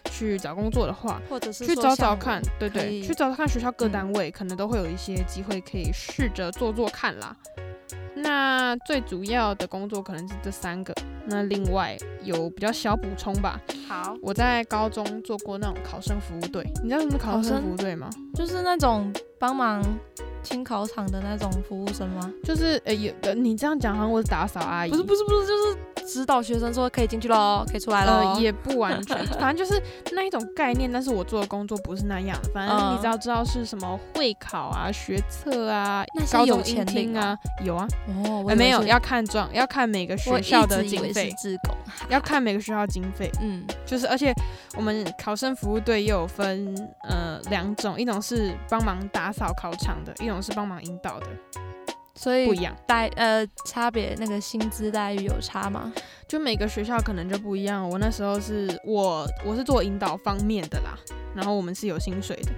[0.10, 7.36] 去找工作的话，或者是去找找看，对对，去找找看学校各单位可能都会有一些机会可以试着做做看啦。
[8.24, 10.94] 那最主要的工作可能是这三个，
[11.28, 13.60] 那另外有比较小补充吧。
[13.88, 18.10] 好，我在高中做过那种考生服务队，你知道什么考生服务队吗？
[18.34, 19.84] 就是那种帮忙
[20.42, 22.32] 清考场的那种服务生吗？
[22.44, 25.78] 就是呃，有你这样讲好像我是打扫阿姨，不是不是不是，就是。
[26.04, 30.92] 指导学生说可以进去喽，可以出来了，也不完全， 反正就是那一种概念。
[30.92, 37.88] 但是我做的工作不是那样，反正你只要知道是什么会考啊、学测啊、高中音听啊，有啊，
[38.26, 41.34] 哦，没有要看状，要看每个学校的经费，
[42.10, 44.34] 要看每个学校经费，嗯，就是而且
[44.76, 46.76] 我们考生服务队又有分
[47.10, 51.28] 呃两种，一种是帮忙打扫考场的，一种是帮忙引导的。
[52.16, 55.92] 所以不一样待呃差别那个薪资待遇有差吗？
[56.28, 57.88] 就每个学校可能就不一样。
[57.90, 60.98] 我那时候是我我是做引导方面的啦，
[61.36, 62.52] 然后我们是有薪水的，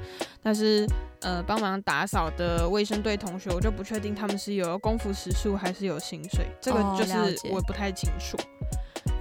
[0.44, 0.86] 但是
[1.22, 8.38] 呃帮忙打扫的卫生队同学，我就不确定他们是有功夫时数还是有薪水，这个就是我不太清楚。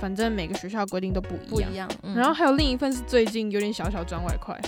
[0.01, 1.69] 反正每个学校规定都不一样。
[1.69, 1.89] 不一样。
[2.15, 4.61] 然后还有另一份是最近有点小小赚外快。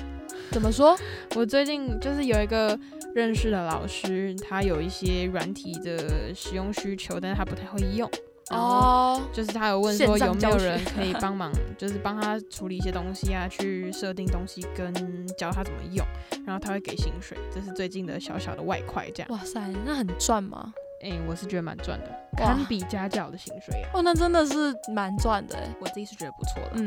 [0.53, 0.97] 怎么说？
[1.35, 2.79] 我最近就是有一个
[3.17, 8.07] 认识的老师，他有一些软体的使用需求，但是他不太会用。
[8.51, 14.93] 哦，就是他有问说有没有人可以帮忙，就是帮他处理一些东西啊，去设定东西跟
[15.29, 16.07] 教他怎么用，
[16.45, 19.33] 然后他会给薪水，这是最近的小小的外快，这样。
[19.33, 20.71] 哇塞，那很赚吗？
[21.03, 23.91] 哎，我是觉得蛮赚的，堪比家教的薪水啊。
[23.95, 26.83] 哦，那真的是蛮赚的，我自己是觉得不错的。
[26.83, 26.87] 嗯。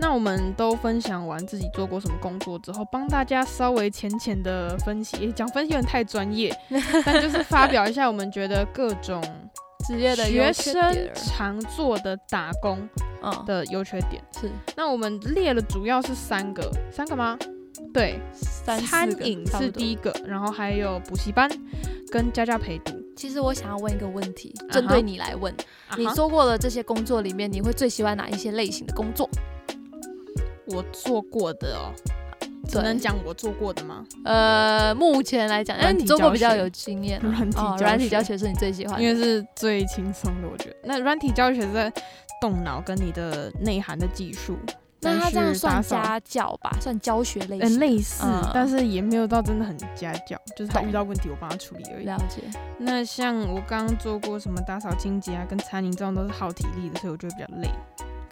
[0.00, 6.54] 那我们都分享完自己做过什么工作之后，帮大家稍微浅浅的分析，讲分析有点太专业，
[7.04, 9.22] 但就是发表一下我们觉得各种
[9.86, 12.88] 职业的学生常做的打工
[13.46, 14.22] 的优缺点。
[14.40, 17.38] 是，那我们列了主要是三个，三个吗？
[17.94, 21.48] 对，三餐饮是第一个，然后还有补习班
[22.10, 22.92] 跟家教陪读。
[23.14, 25.54] 其实我想要问一个问题，针对你来问，
[25.96, 29.28] 你做过的这些工作里面，你会最喜欢哪一些类型的工作？
[30.66, 31.92] 我做过的哦，
[32.68, 34.06] 只能讲我做过的吗？
[34.24, 37.20] 呃，目前来讲，因为你做过比较有经验，
[37.56, 40.76] 哦，软体教学是你最喜欢的，因为是最轻松的，我觉得。
[40.84, 41.92] 那软体教学在
[42.40, 44.56] 动脑跟你的内涵的技术，
[45.00, 46.70] 那它这样算家教吧？
[46.80, 52.04] 算教学类型，类似，但是也没有到真的很家教，就是他遇到问题我帮他处理而已。
[52.04, 52.42] 了解。
[52.78, 57.68] 那像我刚刚做过什么打扫清洁啊，跟餐饮这种都是耗体力的，所以我觉得比较累。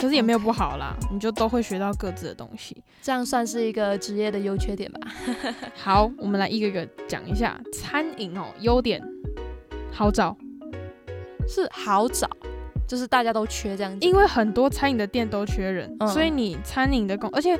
[0.01, 5.01] 可是也没有不好啦，你就都会学到各自的东西，这样算是一个职业的优缺点吧。
[5.77, 9.03] 好，我们来一个一个讲一下餐饮哦，优点
[9.93, 10.35] 好找，
[11.47, 12.27] 是好找，
[12.89, 17.59] 就是大家都缺这样子，因为很多餐饮的店都缺人，所以你餐饮的工，而且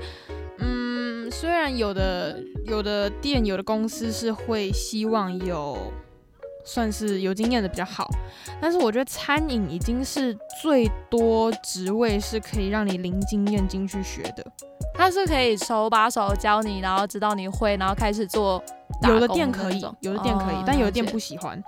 [0.61, 5.93] 嗯，虽然有的有的店有的公司是会希望有。
[6.65, 8.09] 算是有经验的比较好，
[8.61, 14.45] 但是我觉得餐饮已经是最多职位是可以让你零经验进去学的，
[14.95, 18.63] 它是可以手把手教你，然后知道你会，然后开始做。
[19.09, 21.63] 有的店可以，有的店可以，但有的店不喜欢。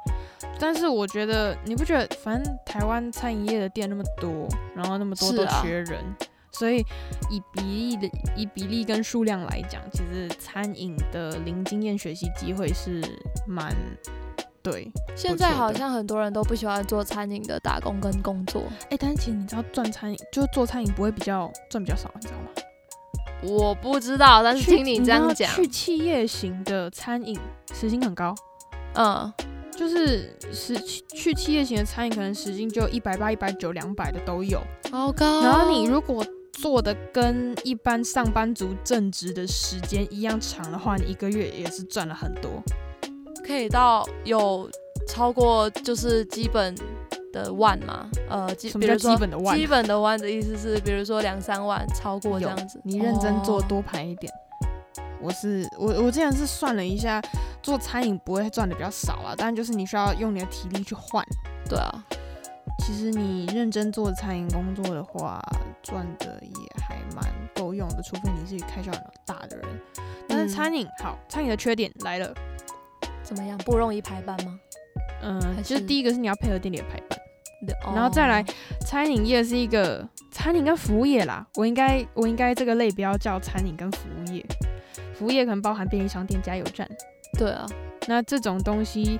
[0.58, 6.04] 但是我觉得你不觉得，反正台湾餐饮业的店那么多，然后那么多都缺人，
[6.50, 6.84] 所以
[7.30, 13.00] 以比例的以比例跟数量来讲，其实餐饮的零经验学习机会是
[13.46, 13.74] 蛮。
[14.62, 18.62] 对，现在好像很多人都不喜欢做餐饮的打工跟工作。
[18.90, 22.48] 哎，但是其实你知道赚餐饮，就做餐饮不会比较赚比较少，你知道吗？
[23.42, 27.36] 我不知道，但是听你这样讲，去企业型的餐饮
[27.74, 28.32] 时薪很高。
[28.94, 29.32] 嗯，
[29.76, 30.78] 就是时
[31.12, 35.42] 去企业型的餐饮，可能时薪就一百八、一百九、两百的都有，好高。
[35.42, 42.62] 然后你如果做的跟一般上班族正职的时间一样长的话，你一个月也是赚了很多。
[43.44, 44.70] 可以到有
[45.08, 46.74] 超过就是基本
[47.32, 48.08] 的万吗？
[48.28, 49.56] 呃，基本的万？
[49.56, 52.80] 基本的万的意思是，比如说两三万，超过这样子。
[52.84, 54.32] 你认真做多盘一点。
[55.20, 57.22] 我是我我之前是算了一下，
[57.62, 61.24] 做餐饮不会赚的比较少啊，但就是你需要用你的体力去换。
[61.68, 62.04] 对啊，
[62.80, 65.40] 其实你认真做餐饮工作的话，
[65.80, 69.66] 赚的也还蛮够用的，除非你是开销很大的人。
[70.28, 72.34] 但是餐饮好，餐饮的缺点来了，
[73.34, 73.56] 怎么样？
[73.58, 74.58] 不容易排班吗？
[75.22, 77.18] 嗯，就是第一个是你要配合店里的排班，
[77.94, 78.44] 然后再来，
[78.86, 81.46] 餐饮业是一个餐饮跟服务业啦。
[81.54, 84.44] 我应该我应该这个类不要叫餐饮跟服务业，
[85.14, 86.88] 服务业可能包含便利商店、加油站。
[87.38, 87.64] 对啊，
[88.06, 89.18] 那这种东西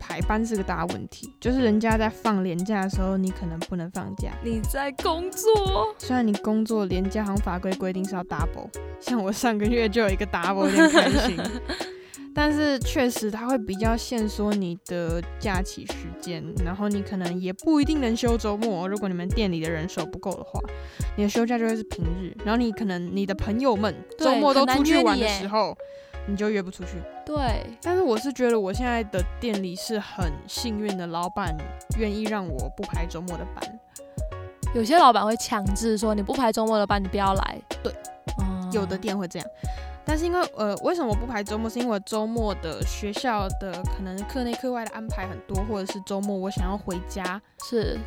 [0.00, 4.32] 排班是个大问题，就是人家在放年假的时候，你可能不能放假。
[4.42, 8.68] 你在工作，虽然你工作年假行法规规定是要 double，
[8.98, 11.38] 像我上个月就有一个 double，有点开心。
[12.36, 18.86] 但是确实，它会比较限缩你的假期时间，然后你可能也不一定能休周末。
[18.86, 20.60] 如果你们店里的人手不够的话，
[21.16, 22.36] 你的休假就会是平日。
[22.44, 25.74] 然后你可能你的朋友们周末都出去玩的时候，
[26.26, 27.02] 你就约不出去。
[27.24, 27.64] 对。
[27.80, 31.56] 但是我是觉得我现在的店里是很幸运的，老板
[31.98, 33.80] 愿意让我不排周末的班。
[34.74, 37.58] 有些老板会强制说你不排周末的班，你不要来。
[37.82, 37.90] 对，
[38.72, 39.48] 有的店会这样。
[40.06, 41.68] 但是因为呃，为什么我不排周末？
[41.68, 47.98] 是因为周末的学校的可能课内课外的安排很多，或者是周末我想要回家是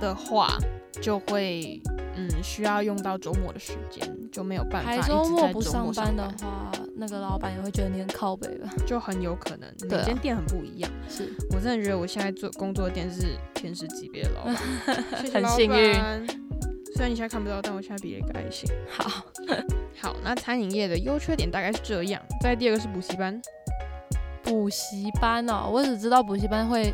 [0.00, 0.56] 的话，
[1.02, 1.80] 就会
[2.14, 4.90] 嗯需要用到周末的时间，就没有办法。
[4.90, 8.70] 排周末不上班的话，那个老板也会觉得你很靠北吧？
[8.86, 10.90] 就很有可能，每间店很不一样。
[11.06, 14.56] 是我真的觉得我现在做工作的店是天使级别的老板，
[15.34, 16.45] 很幸运。
[16.96, 18.66] 虽然你现在看不到，但我现在比了一个爱心。
[18.88, 19.04] 好，
[20.00, 22.18] 好，那餐饮业的优缺点大概是这样。
[22.40, 23.38] 再第二个是补习班，
[24.42, 26.90] 补习班哦，我只知道补习班会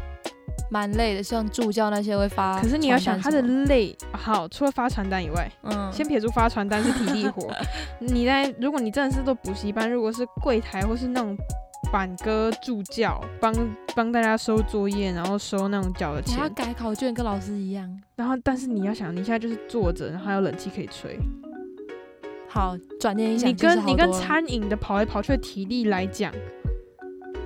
[0.72, 2.60] 蛮累的，像助教那些会发。
[2.60, 7.48] 可是你要想，他的累，好，除了发传单以外，嗯，先撇除发传单是体力活。
[8.00, 11.36] 你在，如果你真的是做补习班，如果是柜台或是那种。
[11.90, 13.54] 板哥助教帮
[13.94, 16.38] 帮大家收作业，然后收那种缴的钱。
[16.38, 18.00] 要改考卷，跟老师一样。
[18.16, 21.18] 然后，但是你要想，你现在就是坐着，然后还有冷气可以吹。
[22.48, 26.32] 好，转念一下，你跟你跟餐饮的跑来跑去的体力来讲，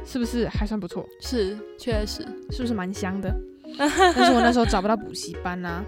[0.05, 1.07] 是不是还算不错？
[1.21, 3.35] 是，确实，是不是蛮香的？
[3.79, 5.85] 但是我那时候找不到补习班啊。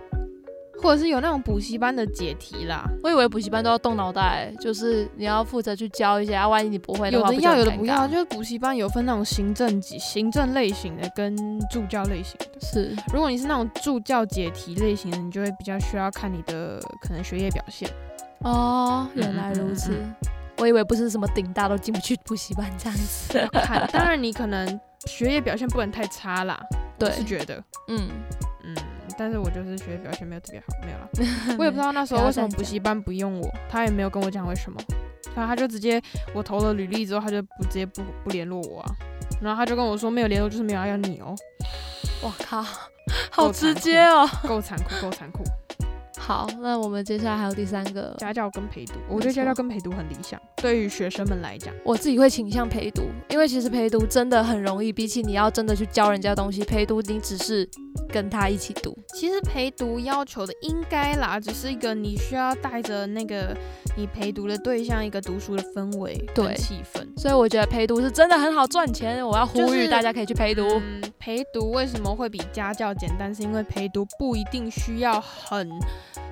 [0.82, 8.06] 或者是有那种补习班的解题啦，我以为补习班都要动脑袋，就是你要负责去教一些啊，万一你不会的话，有的要，有的不要。
[8.06, 11.36] 就是补习班有分那种行政级、行政类型的跟
[11.68, 12.60] 助教类型的。
[12.60, 17.88] 是，如果你是那种助教解题类型的，你就会比较需要看你的可能学业表现。
[18.42, 19.90] 哦，原来如此，
[20.58, 23.48] 我以为不是什么顶大都进不去补习班这样子。
[23.52, 26.60] 看， 当然你可能学业表现不能太差啦。
[26.98, 28.08] 对，是觉得，嗯
[28.64, 28.74] 嗯。
[29.16, 31.08] 但是我就是学业表现没有特别好，没有了。
[31.58, 34.78] 我也不知道那时候为什么补习班不用我，他也没有跟我讲为什么。
[35.34, 36.00] 反正他就直接
[36.34, 38.90] 我投了履历之后，他就不直接不不联络我啊。
[39.40, 41.34] 然后他就跟我说没有联络就是没有要你哦。
[42.22, 42.64] 我靠，
[43.30, 45.42] 好直接哦，够残酷，够残酷。
[46.28, 48.92] 好，那我们接下来还有第三个家教跟陪读。
[49.08, 57.66] 我觉得家教跟陪读很理想，对于学生们来讲，我自己会倾向陪读，因为其实陪读真的很容易，比起你要真的去教人家东西，陪读你只是
[58.12, 58.94] 跟他一起读。
[59.14, 63.56] 其实陪读要求的应该啦，只是一个你需要带着那个
[63.96, 67.08] 你陪读的对象一个读书的氛围对气氛。
[67.18, 70.68] 所以我觉得陪读是真的很好赚钱，我要呼吁大家可以去陪读。
[70.78, 73.34] 嗯陪读为什么会比家教简单？
[73.34, 75.68] 是因为陪读不一定需要很。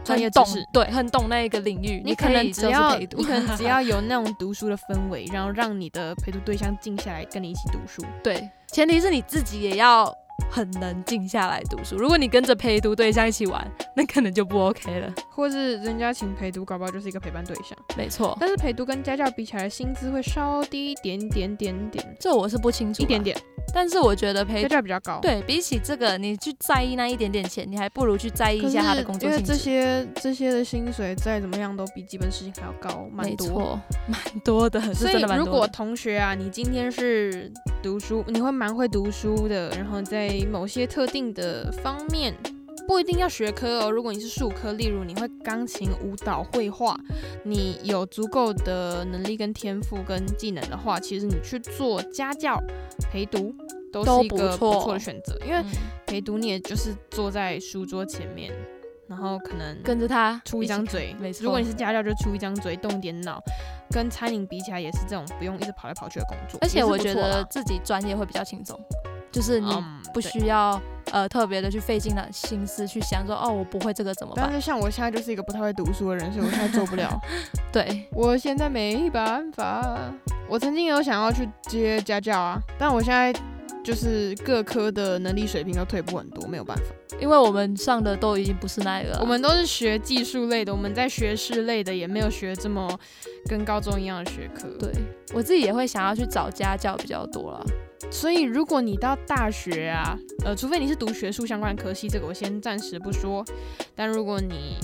[0.04, 2.02] 专业懂对，很懂那一个领域。
[2.04, 8.02] 你可能只要你可能只要有那种读书的氛围，然后让你的陪读对象静下来跟你一起读书。
[8.22, 10.12] 对，前提是你自己也要。
[10.50, 11.96] 很能静下来读书。
[11.96, 13.66] 如果你跟着陪读对象一起玩，
[13.96, 15.10] 那可能就不 OK 了。
[15.30, 17.76] 或是人家请陪读，搞不好就是一个陪伴对象。
[17.96, 18.36] 没错。
[18.38, 22.16] 但是陪读跟家教比起来，薪资会稍低一点点点点。
[22.20, 23.02] 这我是不清楚。
[23.02, 23.34] 一点点。
[23.74, 25.18] 但是我觉得陪家教比较高。
[25.20, 34.80] 对比起这个，你去在意那一点点钱，你还不如去在意一下他的工作因为这些这些的薪水再怎么样都比基本事情还要高，蛮多， 蛮多的。
[34.94, 37.52] 所以如果同学啊，你今天是
[37.82, 42.34] 读书，你会蛮会读书的，然后在某些特定的方面
[42.86, 43.90] 不一定要学科哦。
[43.90, 46.98] 如果你是数科，例如你会钢琴、舞蹈、绘画，
[47.44, 52.58] 你有足够的能力跟天赋跟技能的话，其实你去做家教
[53.10, 53.54] 陪读
[53.92, 55.36] 都是一个不错的选择。
[55.46, 55.62] 因为
[56.06, 58.52] 陪读你也就是坐在书桌前面，
[59.08, 61.14] 然后可能跟着他出一张嘴。
[61.40, 63.42] 如果你是家教，就出一张嘴，动点脑。
[63.88, 66.58] 跟餐饮比起来，也是这种不用一直跑来跑去的工作。
[66.60, 68.76] 而且我觉得自己专业会比较轻松。
[69.36, 69.70] 就是你
[70.14, 70.80] 不需要
[71.10, 74.46] 呃特别的去费尽了心思去想说哦我不会这个怎么办？
[74.46, 77.20] 但是像我现在就是一个不太会读书的人，所以我现在做不了。
[77.70, 80.10] 对，我现在没办法。
[80.48, 83.30] 我曾经有想要去接家教啊，但我现在
[83.86, 86.82] 就是各科的能力水平都退步很多，没有办法。
[87.20, 92.98] 因为我们上的都已经不是那个，我们都是学技术类的，我们在学士类的也没有学这么
[93.48, 94.66] 跟高中一样的学科。
[94.76, 94.90] 对
[95.32, 97.64] 我自己也会想要去找家教比较多了。
[98.10, 103.44] 所以如果你到大学啊，呃，除非你是读学术相关科系，这个我先暂时不说。
[103.94, 104.78] 但如果你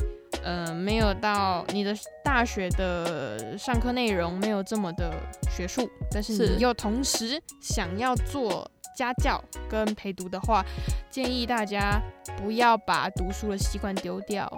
[0.45, 1.93] 呃没有到你的
[2.25, 5.13] 大学的上课内容没有这么的
[5.51, 8.71] 学术，但是你又同时想要做。
[8.97, 10.65] 家教跟陪读的话，
[11.11, 12.01] 建议大家
[12.37, 14.51] 不要把读书的习惯丢掉，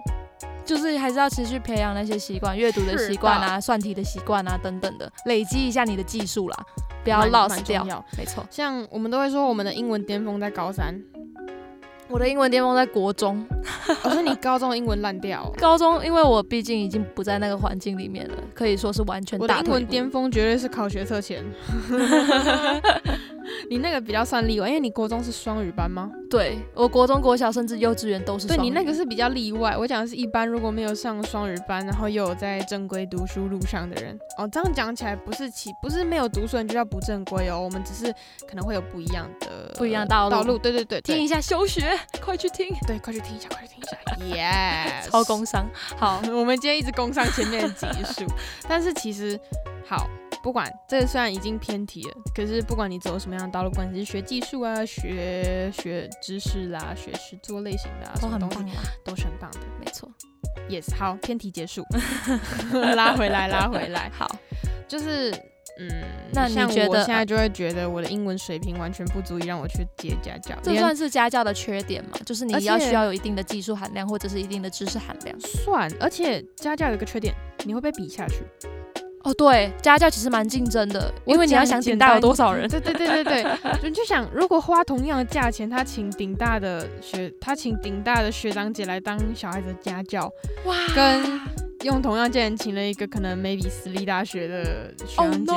[0.65, 6.57] 就是还是要持续培养那些习惯，阅读的习惯啊，算题的习惯啊等等的，累积一下你的技术啦，
[7.03, 7.85] 不要 lost 掉。
[8.17, 11.01] 没错，像我们都会说，我们的英文巅峰在高三。
[12.07, 13.45] 我的英文巅峰在国中，
[14.05, 15.51] 我说你高中英文烂掉。
[15.57, 19.39] 高中，因为我毕竟已经不在那个环境里面了，可以说是完全。
[19.39, 21.43] 我的英文巅峰绝对是考学测前。
[23.71, 26.11] 你那个比较算例外，因为你国中是双语班吗？
[26.31, 28.47] 对，我国中、国小甚至幼稚园都是。
[28.47, 34.19] 对你那个是比较例外，我讲的是一般，如果没有上双语班，然后又有在正规读书路上的人。
[34.39, 38.13] 哦，这样讲起来不是起，不是没有读书人就叫不正规哦，我们只是
[38.49, 40.31] 可能会有不一样的不一样道路。
[40.31, 43.79] 道路，对对对，听一下休学，快去听，对，快去听一下，快去听
[44.27, 45.69] 一下，耶， 超工伤。
[45.97, 48.27] 好， 我们今天一直攻上前面的集数，
[48.69, 49.39] 但是其实
[49.87, 50.09] 好。
[50.45, 58.51] 不管这虽然已经偏题了，可是不管你走什么样的道路，不管你是学技术啊、学学知识啦、学实作类型的，都很棒
[59.03, 60.07] 都是很棒的，没错。
[60.69, 61.83] Yes，好，偏题结束，
[62.95, 64.11] 拉回来，拉回来。
[64.15, 64.31] 好，
[64.87, 65.31] 就是
[65.81, 65.89] 嗯，
[66.35, 72.19] 那你觉得现在就会觉得我的英文水平完全不足以让我去接家教，这算是家教的缺点吗？
[72.27, 75.41] 就是你要需要有一定的技术含量或者是一定的知识含量。
[75.41, 77.35] 算，而且家教有一个缺点，
[77.65, 78.45] 你会被比下去。
[79.25, 82.69] 哦，对，家教其实蛮竞争的，因为你要想顶大有多少人。
[82.71, 83.45] 对对对对对，
[83.83, 90.31] 就就想如果花同样的价钱，他请顶大的学，他请顶大的学长姐来当小孩子的家教，
[90.67, 91.41] 哇，跟
[91.85, 95.53] 用同样价钱请了一个可能 maybe 私立大学的学长姐，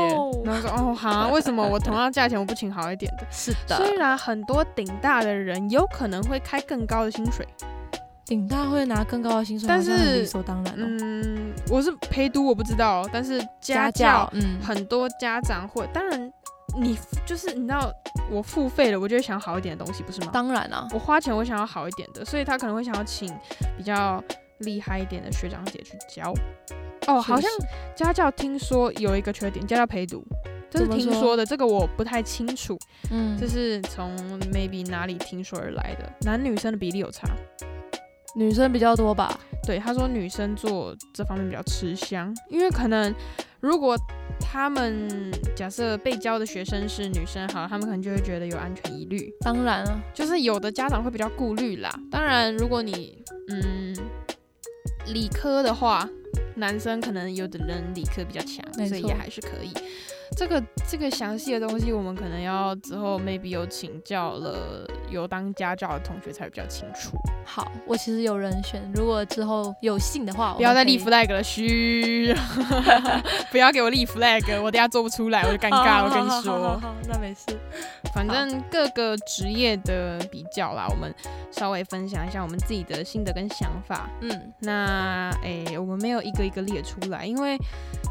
[0.45, 3.27] 然后说哦好，为什么我同样价钱我不请好一点的？
[3.29, 7.45] 是的，虽然很多顶大的人有可能会开更高的薪水。
[8.27, 10.73] 顶大会拿更高的薪水，但是理所当然。
[10.77, 13.07] 嗯，我是陪读，我不知道。
[13.11, 15.87] 但是家教，嗯，很多家长会。
[15.93, 16.29] 当然，
[16.77, 17.89] 你就是你知道，
[18.29, 20.29] 我付费了，我就会想要好一点的东西，不是吗？
[20.33, 23.33] 当然啊，我花钱，我想要好一点的，所以他可能会想要请
[23.77, 24.21] 比较
[24.59, 26.33] 厉害一点的学长姐去教。
[27.07, 27.49] 哦，好像
[27.95, 30.21] 家教听说有一个缺点，家教陪读，
[30.69, 32.77] 这是听说的，这个我不太清楚。
[33.09, 34.13] 嗯，这是从
[34.51, 37.25] maybe 哪里听说而来的，男女生的比例有差。
[38.37, 39.37] 女生比较多吧？
[39.65, 43.13] 对，他说女生做这方面比较吃香，因为可能
[43.59, 43.97] 如果
[44.39, 45.09] 他们
[45.55, 49.33] 假设被教的学生是女生，好，他们可能就会觉得有安全疑虑。
[49.41, 51.91] 当然了，就是有的家长会比较顾虑啦。
[52.11, 53.97] 当然，如果你嗯
[55.07, 56.07] 理科的话，
[56.55, 59.73] 男生可能有的人理科比较强，所以也还是可以。
[60.35, 67.17] 这个这个详细的东西，我们可能要之后 maybe 有请教了有当家教的同学才比较清楚。
[67.45, 72.35] 好，我其实有人选，如果之后有幸的话，不要再立 flag 了，嘘，
[73.51, 76.03] 不要给我立 flag，我等下做不出来我就尴尬。
[76.03, 77.57] 我跟你说，那没事，
[78.13, 81.13] 反正各个职业的比较啦，我们
[81.51, 84.09] 稍微分享一下我们自己的心得跟想法。
[84.21, 87.57] 嗯，那诶，我们没有一个一个列出来，因为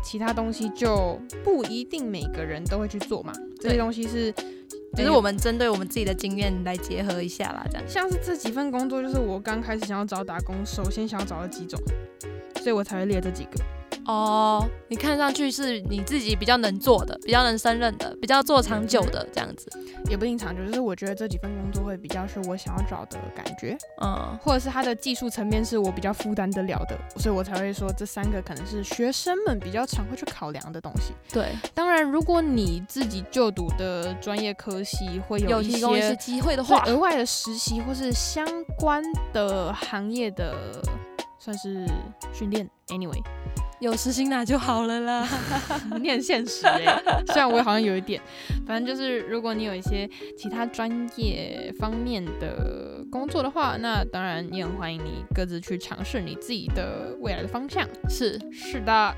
[0.07, 2.09] 其他东西就不一定。
[2.09, 4.33] 每个人都会去做嘛，这些东西是，
[4.95, 7.89] 只是我们针对我们自己的经验来结合一下啦，这样。
[7.89, 11.81] 像是这几份工作，就是我刚开始想要找打工，首先想要找的几种，
[12.63, 13.59] 所以我才会列这几个。
[14.07, 19.69] 哦，你看上去是你自己比较能做的，比较能胜任的，比较做长久的这样子，
[20.09, 31.13] 也不一定长久，就是我觉得这几份工作会比较是我想要找的感觉，嗯，或者是它的技术层面是我比较负担得了的，所以我才会说这三个可能是学生们比较常会去考量的东西。
[31.33, 38.47] 对，当然如果你自己就读的专业科系会有一些机会的话，额外的实习或是相
[38.79, 39.03] 关
[39.33, 40.81] 的行业的
[41.41, 41.85] 算是
[42.33, 43.21] 训练，anyway。
[43.81, 45.29] 有实心拿就好了啦，
[46.01, 46.83] 你很现实哎，
[47.27, 48.21] 虽然我好像有一点，
[48.67, 57.87] 反正就是如果你有一些其他专业方面的工作的话，那当然也很欢迎你各自去尝试你自己的未来的方向。
[58.09, 59.15] 是是的，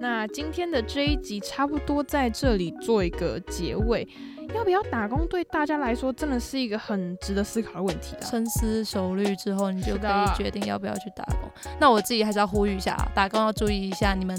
[0.00, 4.06] 那今天的这一集差不多在这里做一个结尾。
[4.54, 8.16] 要不要打工对大家来说真的是一个很值得思考的问题。
[8.16, 11.50] 啊深思熟虑之后，你就可以决定要不要去打工。
[11.78, 14.38] 那我自己还是要呼吁一下，打工要注意一下你们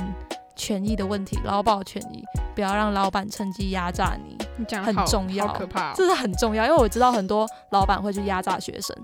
[0.55, 2.23] 权益的问题，劳保权益。
[2.55, 4.35] 不要让老板趁机压榨你。
[4.57, 8.95] 你讲很重要，可怕，这是很重要，因为我知道很多老板会去压榨学生。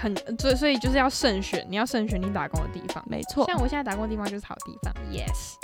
[0.00, 3.44] 很，所以所以就是要慎选，你要慎选你打工的地方，没错。
[3.46, 5.56] 像我现在打工的地方就是好地方，yes。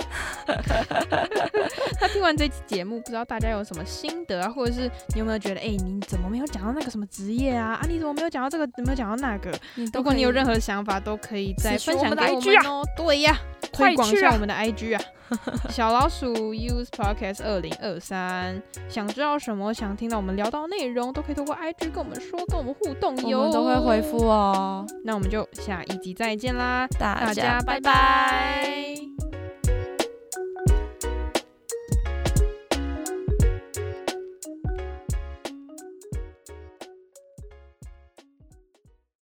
[1.99, 7.79] 他听完这期节目，不知道大家有什么心得啊，或者是你有没有觉得，哎，你怎么没有讲到那个什么职业啊？
[7.81, 9.51] 啊，你怎么没有讲到这个，没有讲到那个？
[9.93, 12.83] 如果你有任何想法，都可以再分享给我们哦。
[12.97, 13.37] 对呀，
[13.71, 15.01] 推广一下我们的 IG 啊。
[15.69, 24.85] 小老鼠 use podcast 二零二三，想知道什么，想听到我们聊到内容，都可以通过 IG 跟我们说，跟我们互动，我们都会回复哦。
[25.03, 29.34] 那我们就下一集再见啦，大家拜拜。